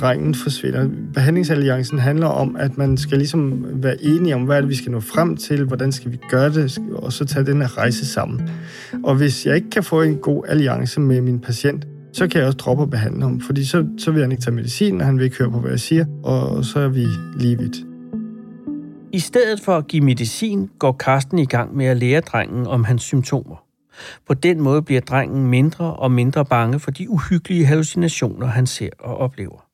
drengen 0.00 0.34
forsvinder. 0.34 0.88
Behandlingsalliancen 1.14 1.98
handler 1.98 2.26
om, 2.26 2.56
at 2.56 2.78
man 2.78 2.96
skal 2.96 3.18
ligesom 3.18 3.66
være 3.72 4.04
enige 4.04 4.34
om, 4.34 4.42
hvad 4.42 4.56
er 4.56 4.60
det, 4.60 4.70
vi 4.70 4.74
skal 4.74 4.92
nå 4.92 5.00
frem 5.00 5.36
til, 5.36 5.64
hvordan 5.64 5.92
skal 5.92 6.12
vi 6.12 6.18
gøre 6.30 6.52
det, 6.52 6.78
og 6.92 7.12
så 7.12 7.24
tage 7.24 7.46
den 7.46 7.60
her 7.60 7.78
rejse 7.78 8.06
sammen. 8.06 8.50
Og 9.04 9.14
hvis 9.14 9.46
jeg 9.46 9.56
ikke 9.56 9.70
kan 9.70 9.82
få 9.82 10.02
en 10.02 10.16
god 10.16 10.44
alliance 10.48 11.00
med 11.00 11.20
min 11.20 11.40
patient, 11.40 11.86
så 12.12 12.28
kan 12.28 12.38
jeg 12.38 12.46
også 12.46 12.56
droppe 12.56 12.82
at 12.82 12.90
behandle 12.90 13.22
ham, 13.22 13.40
fordi 13.40 13.64
så, 13.64 13.86
så 13.98 14.10
vil 14.10 14.22
han 14.22 14.32
ikke 14.32 14.42
tage 14.42 14.54
medicin, 14.54 15.00
og 15.00 15.06
han 15.06 15.18
vil 15.18 15.24
ikke 15.24 15.38
høre 15.38 15.50
på, 15.50 15.60
hvad 15.60 15.70
jeg 15.70 15.80
siger, 15.80 16.04
og 16.22 16.64
så 16.64 16.80
er 16.80 16.88
vi 16.88 17.06
lige 17.38 17.58
vidt. 17.58 17.95
I 19.12 19.18
stedet 19.18 19.60
for 19.60 19.76
at 19.76 19.86
give 19.86 20.04
medicin, 20.04 20.70
går 20.78 20.92
Karsten 20.92 21.38
i 21.38 21.44
gang 21.44 21.76
med 21.76 21.86
at 21.86 21.96
lære 21.96 22.20
drengen 22.20 22.66
om 22.66 22.84
hans 22.84 23.02
symptomer. 23.02 23.64
På 24.26 24.34
den 24.34 24.60
måde 24.60 24.82
bliver 24.82 25.00
drengen 25.00 25.46
mindre 25.46 25.94
og 25.94 26.10
mindre 26.10 26.44
bange 26.44 26.80
for 26.80 26.90
de 26.90 27.10
uhyggelige 27.10 27.66
hallucinationer, 27.66 28.46
han 28.46 28.66
ser 28.66 28.90
og 28.98 29.16
oplever. 29.16 29.66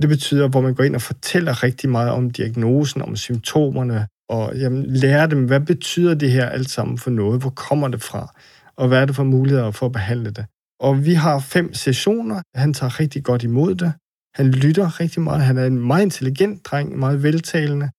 Det 0.00 0.08
betyder, 0.08 0.48
hvor 0.48 0.60
man 0.60 0.74
går 0.74 0.84
ind 0.84 0.94
og 0.94 1.02
fortæller 1.02 1.62
rigtig 1.62 1.90
meget 1.90 2.10
om 2.10 2.30
diagnosen, 2.30 3.02
om 3.02 3.16
symptomerne, 3.16 4.06
og 4.28 4.56
jamen, 4.56 4.86
lærer 4.86 5.26
dem, 5.26 5.44
hvad 5.44 5.60
betyder 5.60 6.14
det 6.14 6.30
her 6.30 6.46
alt 6.46 6.70
sammen 6.70 6.98
for 6.98 7.10
noget? 7.10 7.40
Hvor 7.40 7.50
kommer 7.50 7.88
det 7.88 8.02
fra? 8.02 8.34
Og 8.76 8.88
hvad 8.88 9.02
er 9.02 9.04
det 9.06 9.16
for 9.16 9.24
muligheder 9.24 9.70
for 9.70 9.86
at 9.86 9.92
behandle 9.92 10.30
det? 10.30 10.46
Og 10.80 11.04
vi 11.04 11.14
har 11.14 11.38
fem 11.38 11.74
sessioner. 11.74 12.42
Han 12.54 12.74
tager 12.74 13.00
rigtig 13.00 13.24
godt 13.24 13.42
imod 13.42 13.74
det. 13.74 13.92
Han 14.34 14.50
lytter 14.50 15.00
rigtig 15.00 15.22
meget. 15.22 15.42
Han 15.42 15.58
er 15.58 15.66
en 15.66 15.86
meget 15.86 16.02
intelligent 16.02 16.66
dreng, 16.66 16.98
meget 16.98 17.22
veltalende. 17.22 17.90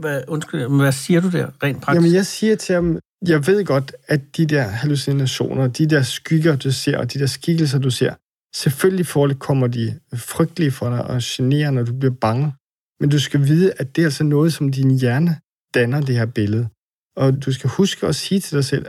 Hvad, 0.00 0.22
undskyld, 0.28 0.68
men 0.68 0.80
hvad 0.80 0.92
siger 0.92 1.20
du 1.20 1.30
der 1.30 1.46
rent 1.62 1.82
praktisk? 1.82 2.04
Jamen, 2.04 2.14
jeg 2.14 2.26
siger 2.26 2.56
til 2.56 2.74
ham, 2.74 2.98
jeg 3.26 3.46
ved 3.46 3.64
godt, 3.64 3.92
at 4.08 4.36
de 4.36 4.46
der 4.46 4.62
hallucinationer, 4.62 5.66
de 5.66 5.86
der 5.86 6.02
skygger, 6.02 6.56
du 6.56 6.72
ser, 6.72 6.98
og 6.98 7.12
de 7.12 7.18
der 7.18 7.26
skikkelser, 7.26 7.78
du 7.78 7.90
ser, 7.90 8.14
selvfølgelig 8.54 9.06
kommer 9.38 9.66
de 9.66 9.98
frygtelige 10.14 10.70
for 10.70 10.90
dig 10.90 11.04
og 11.04 11.20
generer, 11.22 11.70
når 11.70 11.82
du 11.82 11.92
bliver 11.92 12.14
bange. 12.14 12.52
Men 13.00 13.10
du 13.10 13.18
skal 13.18 13.46
vide, 13.46 13.72
at 13.76 13.96
det 13.96 14.02
er 14.02 14.06
altså 14.06 14.24
noget, 14.24 14.52
som 14.52 14.72
din 14.72 14.90
hjerne 14.90 15.36
danner 15.74 16.00
det 16.00 16.14
her 16.14 16.26
billede. 16.26 16.68
Og 17.16 17.44
du 17.44 17.52
skal 17.52 17.70
huske 17.70 18.06
at 18.06 18.14
sige 18.14 18.40
til 18.40 18.56
dig 18.56 18.64
selv, 18.64 18.86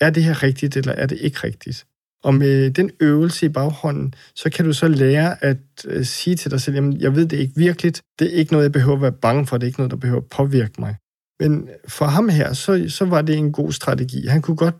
er 0.00 0.10
det 0.10 0.24
her 0.24 0.42
rigtigt, 0.42 0.76
eller 0.76 0.92
er 0.92 1.06
det 1.06 1.18
ikke 1.20 1.38
rigtigt? 1.44 1.86
Og 2.24 2.34
med 2.34 2.70
den 2.70 2.90
øvelse 3.00 3.46
i 3.46 3.48
baghånden, 3.48 4.14
så 4.34 4.50
kan 4.50 4.64
du 4.64 4.72
så 4.72 4.88
lære 4.88 5.44
at 5.44 5.58
øh, 5.84 6.04
sige 6.04 6.36
til 6.36 6.50
dig 6.50 6.60
selv, 6.60 6.74
jamen, 6.74 7.00
jeg 7.00 7.16
ved 7.16 7.26
det 7.26 7.38
ikke 7.38 7.52
virkeligt, 7.56 8.02
det 8.18 8.26
er 8.26 8.38
ikke 8.38 8.52
noget, 8.52 8.64
jeg 8.64 8.72
behøver 8.72 8.96
at 8.96 9.02
være 9.02 9.12
bange 9.12 9.46
for, 9.46 9.58
det 9.58 9.64
er 9.64 9.68
ikke 9.68 9.78
noget, 9.78 9.90
der 9.90 9.96
behøver 9.96 10.20
at 10.20 10.26
påvirke 10.26 10.74
mig. 10.78 10.96
Men 11.40 11.68
for 11.88 12.04
ham 12.04 12.28
her, 12.28 12.52
så, 12.52 12.84
så 12.88 13.04
var 13.04 13.22
det 13.22 13.36
en 13.36 13.52
god 13.52 13.72
strategi. 13.72 14.26
Han 14.26 14.42
kunne 14.42 14.56
godt 14.56 14.76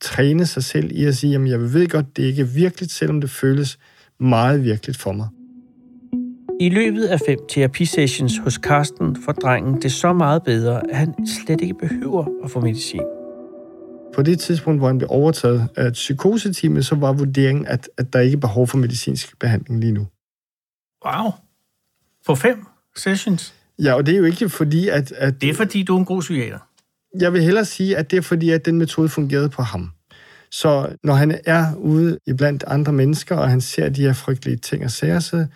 træne 0.00 0.46
sig 0.46 0.64
selv 0.64 0.90
i 0.92 1.04
at 1.04 1.16
sige, 1.16 1.30
jamen 1.30 1.48
jeg 1.48 1.60
ved 1.60 1.88
godt, 1.88 2.16
det 2.16 2.22
er 2.22 2.28
ikke 2.28 2.48
virkeligt, 2.48 2.92
selvom 2.92 3.20
det 3.20 3.30
føles 3.30 3.78
meget 4.20 4.64
virkeligt 4.64 4.98
for 4.98 5.12
mig. 5.12 5.28
I 6.60 6.68
løbet 6.68 7.04
af 7.04 7.20
fem 7.26 7.38
terapisessions 7.48 8.38
hos 8.38 8.58
Karsten 8.58 9.16
får 9.24 9.32
drengen 9.32 9.82
det 9.82 9.92
så 9.92 10.12
meget 10.12 10.42
bedre, 10.42 10.90
at 10.90 10.96
han 10.96 11.14
slet 11.26 11.60
ikke 11.60 11.74
behøver 11.74 12.26
at 12.44 12.50
få 12.50 12.60
medicin. 12.60 13.23
På 14.14 14.22
det 14.22 14.40
tidspunkt, 14.40 14.80
hvor 14.80 14.86
han 14.86 14.98
blev 14.98 15.08
overtaget 15.10 15.68
af 15.76 15.92
psykoseteamet, 15.92 16.86
så 16.86 16.94
var 16.94 17.12
vurderingen, 17.12 17.66
at, 17.66 17.88
at 17.96 18.12
der 18.12 18.20
ikke 18.20 18.36
er 18.36 18.40
behov 18.40 18.66
for 18.66 18.78
medicinsk 18.78 19.38
behandling 19.38 19.80
lige 19.80 19.92
nu. 19.92 20.06
Wow. 21.06 21.30
På 22.26 22.34
fem 22.34 22.66
sessions? 22.96 23.54
Ja, 23.78 23.94
og 23.94 24.06
det 24.06 24.14
er 24.14 24.18
jo 24.18 24.24
ikke 24.24 24.48
fordi, 24.48 24.88
at... 24.88 25.12
at 25.12 25.40
det 25.40 25.48
er 25.48 25.54
fordi, 25.54 25.82
du 25.82 25.94
er 25.94 25.98
en 25.98 26.04
god 26.04 26.20
psykiater. 26.20 26.58
Jeg 27.20 27.32
vil 27.32 27.42
hellere 27.42 27.64
sige, 27.64 27.96
at 27.96 28.10
det 28.10 28.16
er 28.16 28.22
fordi, 28.22 28.50
at 28.50 28.64
den 28.64 28.78
metode 28.78 29.08
fungerede 29.08 29.48
på 29.48 29.62
ham. 29.62 29.90
Så 30.50 30.96
når 31.02 31.14
han 31.14 31.40
er 31.46 31.74
ude 31.74 32.18
i 32.26 32.32
blandt 32.32 32.64
andre 32.66 32.92
mennesker, 32.92 33.36
og 33.36 33.50
han 33.50 33.60
ser 33.60 33.88
de 33.88 34.02
her 34.02 34.12
frygtelige 34.12 34.56
ting 34.56 34.84
og 34.84 34.90
sager, 34.90 35.20
så, 35.20 35.46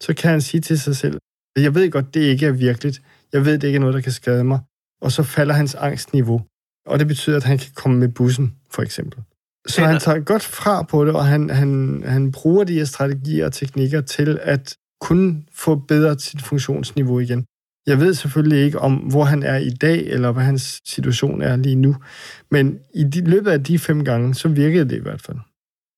så 0.00 0.14
kan 0.14 0.30
han 0.30 0.40
sige 0.40 0.60
til 0.60 0.80
sig 0.80 0.96
selv, 0.96 1.18
jeg 1.56 1.74
ved 1.74 1.90
godt, 1.90 2.14
det 2.14 2.20
ikke 2.20 2.46
er 2.46 2.52
virkeligt. 2.52 3.02
Jeg 3.32 3.44
ved, 3.44 3.52
det 3.52 3.64
ikke 3.64 3.76
er 3.76 3.80
noget, 3.80 3.94
der 3.94 4.00
kan 4.00 4.12
skade 4.12 4.44
mig. 4.44 4.60
Og 5.00 5.12
så 5.12 5.22
falder 5.22 5.54
hans 5.54 5.74
angstniveau. 5.74 6.42
Og 6.88 6.98
det 6.98 7.06
betyder, 7.06 7.36
at 7.36 7.44
han 7.44 7.58
kan 7.58 7.70
komme 7.74 7.98
med 7.98 8.08
bussen, 8.08 8.54
for 8.70 8.82
eksempel. 8.82 9.22
Så 9.66 9.84
han 9.84 10.00
tager 10.00 10.20
godt 10.20 10.42
fra 10.42 10.82
på 10.82 11.04
det, 11.04 11.14
og 11.14 11.26
han, 11.26 11.50
han, 11.50 12.02
han 12.06 12.32
bruger 12.32 12.64
de 12.64 12.74
her 12.74 12.84
strategier 12.84 13.46
og 13.46 13.52
teknikker 13.52 14.00
til 14.00 14.38
at 14.42 14.76
kunne 15.00 15.42
få 15.52 15.74
bedre 15.74 16.18
sit 16.18 16.42
funktionsniveau 16.42 17.18
igen. 17.18 17.44
Jeg 17.86 18.00
ved 18.00 18.14
selvfølgelig 18.14 18.64
ikke 18.64 18.78
om, 18.78 18.94
hvor 18.94 19.24
han 19.24 19.42
er 19.42 19.56
i 19.56 19.70
dag, 19.70 20.06
eller 20.06 20.32
hvad 20.32 20.42
hans 20.42 20.80
situation 20.84 21.42
er 21.42 21.56
lige 21.56 21.74
nu. 21.76 21.96
Men 22.50 22.78
i 22.94 23.04
de, 23.04 23.24
løbet 23.24 23.50
af 23.50 23.64
de 23.64 23.78
fem 23.78 24.04
gange, 24.04 24.34
så 24.34 24.48
virkede 24.48 24.84
det 24.88 24.96
i 24.96 25.02
hvert 25.02 25.22
fald. 25.22 25.38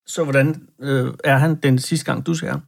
Så 0.07 0.25
hvordan 0.25 0.63
øh, 0.81 1.15
er 1.25 1.37
han 1.37 1.55
den 1.55 1.79
sidste 1.79 2.07
gang, 2.07 2.27
du 2.27 2.35
ser 2.35 2.51
ham? 2.51 2.63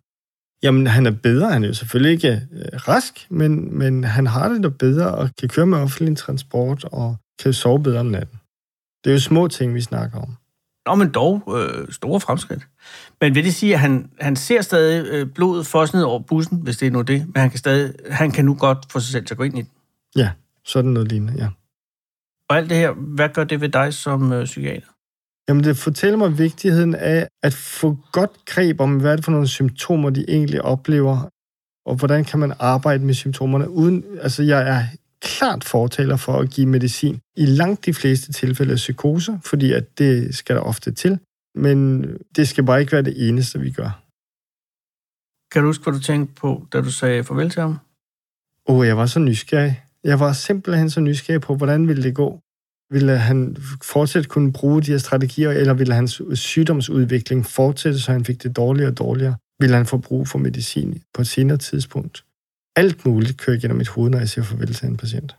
Jamen, 0.62 0.86
han 0.86 1.06
er 1.06 1.10
bedre. 1.22 1.52
Han 1.52 1.64
er 1.64 1.68
jo 1.68 1.74
selvfølgelig 1.74 2.12
ikke 2.12 2.42
øh, 2.52 2.88
rask, 2.88 3.26
men, 3.30 3.78
men 3.78 4.04
han 4.04 4.26
har 4.26 4.48
det 4.48 4.62
da 4.62 4.68
bedre 4.68 5.14
og 5.14 5.30
kan 5.38 5.48
køre 5.48 5.66
med 5.66 5.78
offentlig 5.78 6.16
transport 6.16 6.84
og 6.84 7.16
kan 7.42 7.52
sove 7.52 7.82
bedre 7.82 8.00
om 8.00 8.06
natten. 8.06 8.40
Det 9.04 9.10
er 9.10 9.14
jo 9.14 9.20
små 9.20 9.48
ting, 9.48 9.74
vi 9.74 9.80
snakker 9.80 10.18
om. 10.18 10.36
Nå, 10.86 10.94
men 10.94 11.10
dog 11.10 11.58
øh, 11.58 11.92
store 11.92 12.20
fremskridt. 12.20 12.68
Men 13.20 13.34
vil 13.34 13.44
det 13.44 13.54
sige, 13.54 13.74
at 13.74 13.80
han, 13.80 14.10
han 14.20 14.36
ser 14.36 14.62
stadig 14.62 15.06
øh, 15.06 15.26
blodet 15.26 15.66
fos 15.66 15.94
ned 15.94 16.02
over 16.02 16.18
bussen, 16.20 16.58
hvis 16.58 16.76
det 16.76 16.86
er 16.86 16.90
nu 16.90 17.02
det, 17.02 17.26
men 17.26 17.40
han 17.40 17.50
kan, 17.50 17.58
stadig, 17.58 17.94
han 18.10 18.30
kan 18.30 18.44
nu 18.44 18.54
godt 18.54 18.78
få 18.92 19.00
sig 19.00 19.12
selv 19.12 19.26
til 19.26 19.34
at 19.34 19.38
gå 19.38 19.44
ind 19.44 19.58
i 19.58 19.62
den? 19.62 19.70
Ja, 20.16 20.30
sådan 20.64 20.90
noget 20.90 21.08
lignende, 21.08 21.34
ja. 21.38 21.48
Og 22.48 22.56
alt 22.56 22.70
det 22.70 22.76
her, 22.76 22.92
hvad 22.92 23.28
gør 23.28 23.44
det 23.44 23.60
ved 23.60 23.68
dig 23.68 23.94
som 23.94 24.32
øh, 24.32 24.44
psykiater? 24.44 24.86
Jamen, 25.48 25.64
det 25.64 25.76
fortæller 25.76 26.18
mig 26.18 26.38
vigtigheden 26.38 26.94
af 26.94 27.28
at 27.42 27.54
få 27.54 27.98
godt 28.12 28.30
greb 28.46 28.80
om, 28.80 28.96
hvad 28.96 29.12
er 29.12 29.16
det 29.16 29.24
for 29.24 29.32
nogle 29.32 29.48
symptomer, 29.48 30.10
de 30.10 30.24
egentlig 30.28 30.62
oplever, 30.62 31.28
og 31.86 31.96
hvordan 31.96 32.24
kan 32.24 32.38
man 32.38 32.52
arbejde 32.58 33.04
med 33.04 33.14
symptomerne 33.14 33.70
uden... 33.70 34.04
Altså, 34.20 34.42
jeg 34.42 34.68
er 34.68 34.84
klart 35.22 35.64
fortaler 35.64 36.16
for 36.16 36.32
at 36.32 36.50
give 36.50 36.66
medicin 36.66 37.20
i 37.36 37.46
langt 37.46 37.86
de 37.86 37.94
fleste 37.94 38.32
tilfælde 38.32 38.72
af 38.72 38.76
psykose, 38.76 39.40
fordi 39.44 39.72
at 39.72 39.98
det 39.98 40.34
skal 40.34 40.56
der 40.56 40.62
ofte 40.62 40.92
til, 40.92 41.18
men 41.54 42.04
det 42.36 42.48
skal 42.48 42.64
bare 42.64 42.80
ikke 42.80 42.92
være 42.92 43.02
det 43.02 43.28
eneste, 43.28 43.60
vi 43.60 43.70
gør. 43.70 44.02
Kan 45.52 45.62
du 45.62 45.68
huske, 45.68 45.84
hvad 45.84 45.92
du 45.92 46.00
tænkte 46.00 46.34
på, 46.34 46.66
da 46.72 46.80
du 46.80 46.90
sagde 46.90 47.24
farvel 47.24 47.50
til 47.50 47.62
ham? 47.62 47.78
Åh, 48.68 48.76
oh, 48.76 48.86
jeg 48.86 48.96
var 48.96 49.06
så 49.06 49.18
nysgerrig. 49.18 49.84
Jeg 50.04 50.20
var 50.20 50.32
simpelthen 50.32 50.90
så 50.90 51.00
nysgerrig 51.00 51.40
på, 51.40 51.56
hvordan 51.56 51.88
ville 51.88 52.02
det 52.02 52.14
gå. 52.14 52.40
Ville 52.90 53.18
han 53.18 53.56
fortsat 53.82 54.28
kunne 54.28 54.52
bruge 54.52 54.82
de 54.82 54.90
her 54.90 54.98
strategier, 54.98 55.50
eller 55.50 55.74
ville 55.74 55.94
hans 55.94 56.22
sygdomsudvikling 56.34 57.46
fortsætte, 57.46 58.00
så 58.00 58.12
han 58.12 58.24
fik 58.24 58.42
det 58.42 58.56
dårligere 58.56 58.90
og 58.90 58.98
dårligere? 58.98 59.36
Ville 59.60 59.76
han 59.76 59.86
få 59.86 59.98
brug 59.98 60.28
for 60.28 60.38
medicin 60.38 61.02
på 61.14 61.20
et 61.20 61.26
senere 61.26 61.58
tidspunkt? 61.58 62.24
Alt 62.76 63.06
muligt 63.06 63.38
kører 63.38 63.56
igennem 63.56 63.78
mit 63.78 63.88
hoved, 63.88 64.10
når 64.10 64.18
jeg 64.18 64.28
siger 64.28 64.44
farvel 64.44 64.74
til 64.74 64.88
en 64.88 64.96
patient. 64.96 65.36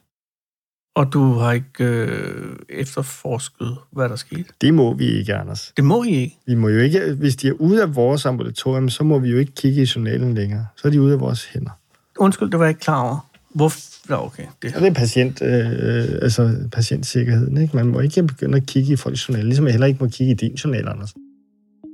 Og 0.96 1.14
du 1.14 1.34
har 1.34 1.52
ikke 1.52 1.84
øh, 1.84 2.56
efterforsket, 2.70 3.78
hvad 3.92 4.10
der 4.10 4.16
skete? 4.16 4.46
Det 4.62 4.74
må 4.74 4.94
vi 4.94 5.06
ikke, 5.06 5.36
Anders. 5.36 5.74
Det 5.78 5.86
må 5.86 6.04
I 6.04 6.10
ikke? 6.10 6.38
Vi 6.48 6.56
må 6.56 6.70
jo 6.70 6.80
ikke, 6.80 7.14
hvis 7.14 7.36
de 7.36 7.48
er 7.48 7.52
ude 7.52 7.82
af 7.82 7.96
vores 7.96 8.26
ambulatorium, 8.26 8.90
så 8.90 9.04
må 9.04 9.20
vi 9.20 9.30
jo 9.30 9.38
ikke 9.38 9.52
kigge 9.52 9.82
i 9.82 9.88
journalen 9.96 10.34
længere. 10.34 10.68
Så 10.76 10.88
er 10.88 10.92
de 10.92 11.02
ude 11.02 11.14
af 11.14 11.20
vores 11.20 11.46
hænder. 11.46 11.72
Undskyld, 12.18 12.52
det 12.52 12.60
var 12.60 12.66
jeg 12.66 12.70
ikke 12.70 12.82
klar 12.82 13.02
over. 13.02 13.30
Hvorfor? 13.56 13.80
Ja, 14.10 14.26
okay. 14.26 14.44
Det. 14.62 14.76
Og 14.76 14.82
det 14.82 14.88
er 14.88 14.94
patient, 14.94 15.42
øh, 15.42 16.20
altså 16.22 16.68
patientsikkerheden. 16.72 17.58
Ikke? 17.58 17.76
Man 17.76 17.88
må 17.88 18.00
ikke 18.00 18.24
begynde 18.24 18.58
at 18.58 18.66
kigge 18.66 18.94
i 18.94 18.96
folks 18.96 19.30
journal, 19.30 19.46
ligesom 19.46 19.66
jeg 19.66 19.74
heller 19.74 19.88
ikke 19.88 20.04
må 20.04 20.10
kigge 20.10 20.32
i 20.32 20.36
din 20.36 20.54
journal, 20.54 20.88
Anders. 20.88 21.14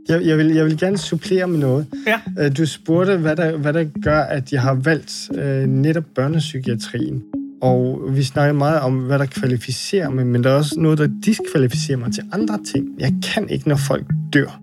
Jeg, 0.09 0.25
jeg, 0.25 0.37
vil, 0.37 0.47
jeg 0.47 0.65
vil 0.65 0.77
gerne 0.77 0.97
supplere 0.97 1.47
med 1.47 1.59
noget. 1.59 1.85
Ja. 2.07 2.45
Øh, 2.45 2.57
du 2.57 2.65
spurgte, 2.65 3.17
hvad 3.17 3.35
der, 3.35 3.57
hvad 3.57 3.73
der 3.73 3.85
gør, 4.03 4.19
at 4.19 4.53
jeg 4.53 4.61
har 4.61 4.73
valgt 4.73 5.29
øh, 5.35 5.65
netop 5.65 6.03
børnepsykiatrien. 6.15 7.23
Og 7.61 8.01
vi 8.09 8.23
snakker 8.23 8.53
meget 8.53 8.79
om, 8.79 8.97
hvad 8.97 9.19
der 9.19 9.25
kvalificerer 9.25 10.09
mig, 10.09 10.27
men 10.27 10.43
der 10.43 10.49
er 10.49 10.55
også 10.55 10.75
noget, 10.77 10.97
der 10.97 11.07
diskvalificerer 11.25 11.97
mig 11.97 12.13
til 12.13 12.23
andre 12.31 12.59
ting. 12.73 12.87
Jeg 12.99 13.13
kan 13.23 13.49
ikke, 13.49 13.69
når 13.69 13.75
folk 13.75 14.05
dør. 14.33 14.61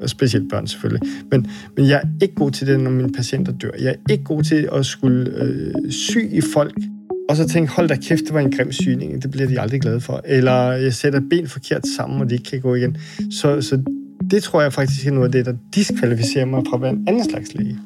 Og 0.00 0.10
specielt 0.10 0.50
børn 0.50 0.66
selvfølgelig. 0.66 1.08
Men, 1.30 1.50
men 1.76 1.88
jeg 1.88 1.96
er 1.96 2.08
ikke 2.22 2.34
god 2.34 2.50
til 2.50 2.66
det, 2.66 2.80
når 2.80 2.90
mine 2.90 3.12
patienter 3.12 3.52
dør. 3.52 3.70
Jeg 3.80 3.88
er 3.88 4.12
ikke 4.12 4.24
god 4.24 4.42
til 4.42 4.68
at 4.72 4.86
skulle 4.86 5.30
øh, 5.42 5.92
sy 5.92 6.18
i 6.30 6.40
folk, 6.54 6.74
og 7.28 7.36
så 7.36 7.48
tænke, 7.48 7.72
hold 7.72 7.88
da 7.88 7.96
kæft, 7.96 8.20
det 8.24 8.34
var 8.34 8.40
en 8.40 8.52
grim 8.52 8.72
syning, 8.72 9.22
det 9.22 9.30
bliver 9.30 9.48
de 9.48 9.60
aldrig 9.60 9.80
glade 9.80 10.00
for. 10.00 10.20
Eller 10.24 10.72
jeg 10.72 10.94
sætter 10.94 11.20
ben 11.30 11.48
forkert 11.48 11.82
sammen, 11.96 12.20
og 12.20 12.30
de 12.30 12.34
ikke 12.34 12.50
kan 12.50 12.60
gå 12.60 12.74
igen. 12.74 12.96
Så, 13.30 13.60
så 13.60 13.82
det 14.30 14.42
tror 14.42 14.62
jeg 14.62 14.72
faktisk 14.72 15.06
er 15.06 15.10
noget 15.10 15.26
af 15.26 15.32
det, 15.32 15.46
der 15.46 15.54
diskvalificerer 15.74 16.44
mig 16.44 16.62
fra 16.70 16.76
hver 16.76 16.88
anden 16.88 17.30
slags 17.30 17.54
læge. 17.54 17.78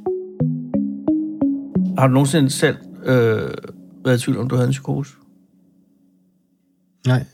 Har 1.99 2.07
du 2.07 2.13
nogensinde 2.13 2.51
selv 2.51 2.77
øh, 3.05 3.51
været 4.05 4.19
i 4.19 4.25
tvivl 4.25 4.39
om, 4.39 4.49
du 4.49 4.55
havde 4.55 4.67
en 4.67 4.73
psykose? 4.73 5.13
Nej. 7.07 7.25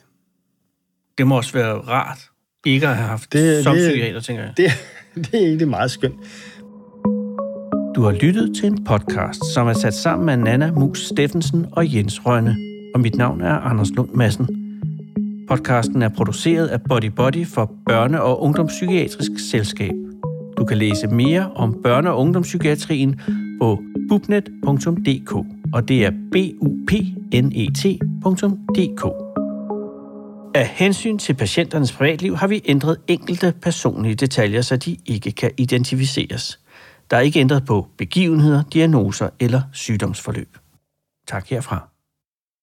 Det 1.19 1.27
må 1.27 1.37
også 1.37 1.53
være 1.53 1.75
rart 1.75 2.19
ikke 2.67 2.89
at 2.89 2.97
have 2.97 3.09
haft 3.09 3.33
det, 3.33 3.65
som 3.65 3.77
det, 3.77 3.89
psykiater, 3.89 4.21
tænker 4.21 4.43
jeg. 4.43 4.53
Det, 4.57 4.71
det 5.25 5.35
er 5.35 5.47
egentlig 5.47 5.69
meget 5.69 5.91
skønt. 5.91 6.15
Du 7.95 8.03
har 8.03 8.13
lyttet 8.21 8.57
til 8.57 8.67
en 8.67 8.85
podcast, 8.85 9.41
som 9.55 9.67
er 9.67 9.73
sat 9.73 9.95
sammen 9.95 10.29
af 10.29 10.39
Nana 10.39 10.73
Mus 10.73 11.07
Steffensen 11.07 11.67
og 11.73 11.95
Jens 11.95 12.27
Rønne, 12.27 12.57
og 12.95 13.01
mit 13.01 13.15
navn 13.15 13.41
er 13.41 13.55
Anders 13.55 13.91
Lund 13.91 14.11
Madsen. 14.15 14.68
Podcasten 15.49 16.03
er 16.03 16.09
produceret 16.09 16.67
af 16.67 16.83
Body 16.83 17.05
Body 17.05 17.47
for 17.47 17.73
Børne- 17.91 18.19
og 18.19 18.43
Ungdomspsykiatrisk 18.43 19.31
Selskab. 19.51 19.93
Du 20.59 20.65
kan 20.65 20.79
læse 20.79 21.07
mere 21.07 21.53
om 21.53 21.77
børne- 21.87 22.09
og 22.09 22.19
ungdomspsykiatrien 22.19 23.21
på 23.61 23.83
bupnet.dk, 24.09 25.33
og 25.73 25.89
det 25.89 26.05
er 26.05 26.11
b 26.11 26.37
u 26.61 26.79
p 26.89 26.93
n 27.35 27.53
e 27.55 27.67
tdk 27.75 29.05
Af 30.55 30.67
hensyn 30.67 31.19
til 31.19 31.35
patienternes 31.35 31.93
privatliv 31.93 32.37
har 32.37 32.47
vi 32.47 32.63
ændret 32.65 32.97
enkelte 33.07 33.55
personlige 33.63 34.15
detaljer, 34.15 34.63
så 34.63 34.77
de 34.77 34.97
ikke 35.07 35.33
kan 35.33 35.51
identificeres. 35.57 36.61
Der 37.11 37.17
er 37.17 37.21
ikke 37.21 37.41
ændret 37.41 37.65
på 37.65 37.87
begivenheder, 37.99 38.63
diagnoser 38.73 39.29
eller 39.41 39.63
sygdomsforløb. 39.73 40.57
Tak 41.29 41.49
herfra. 41.49 41.89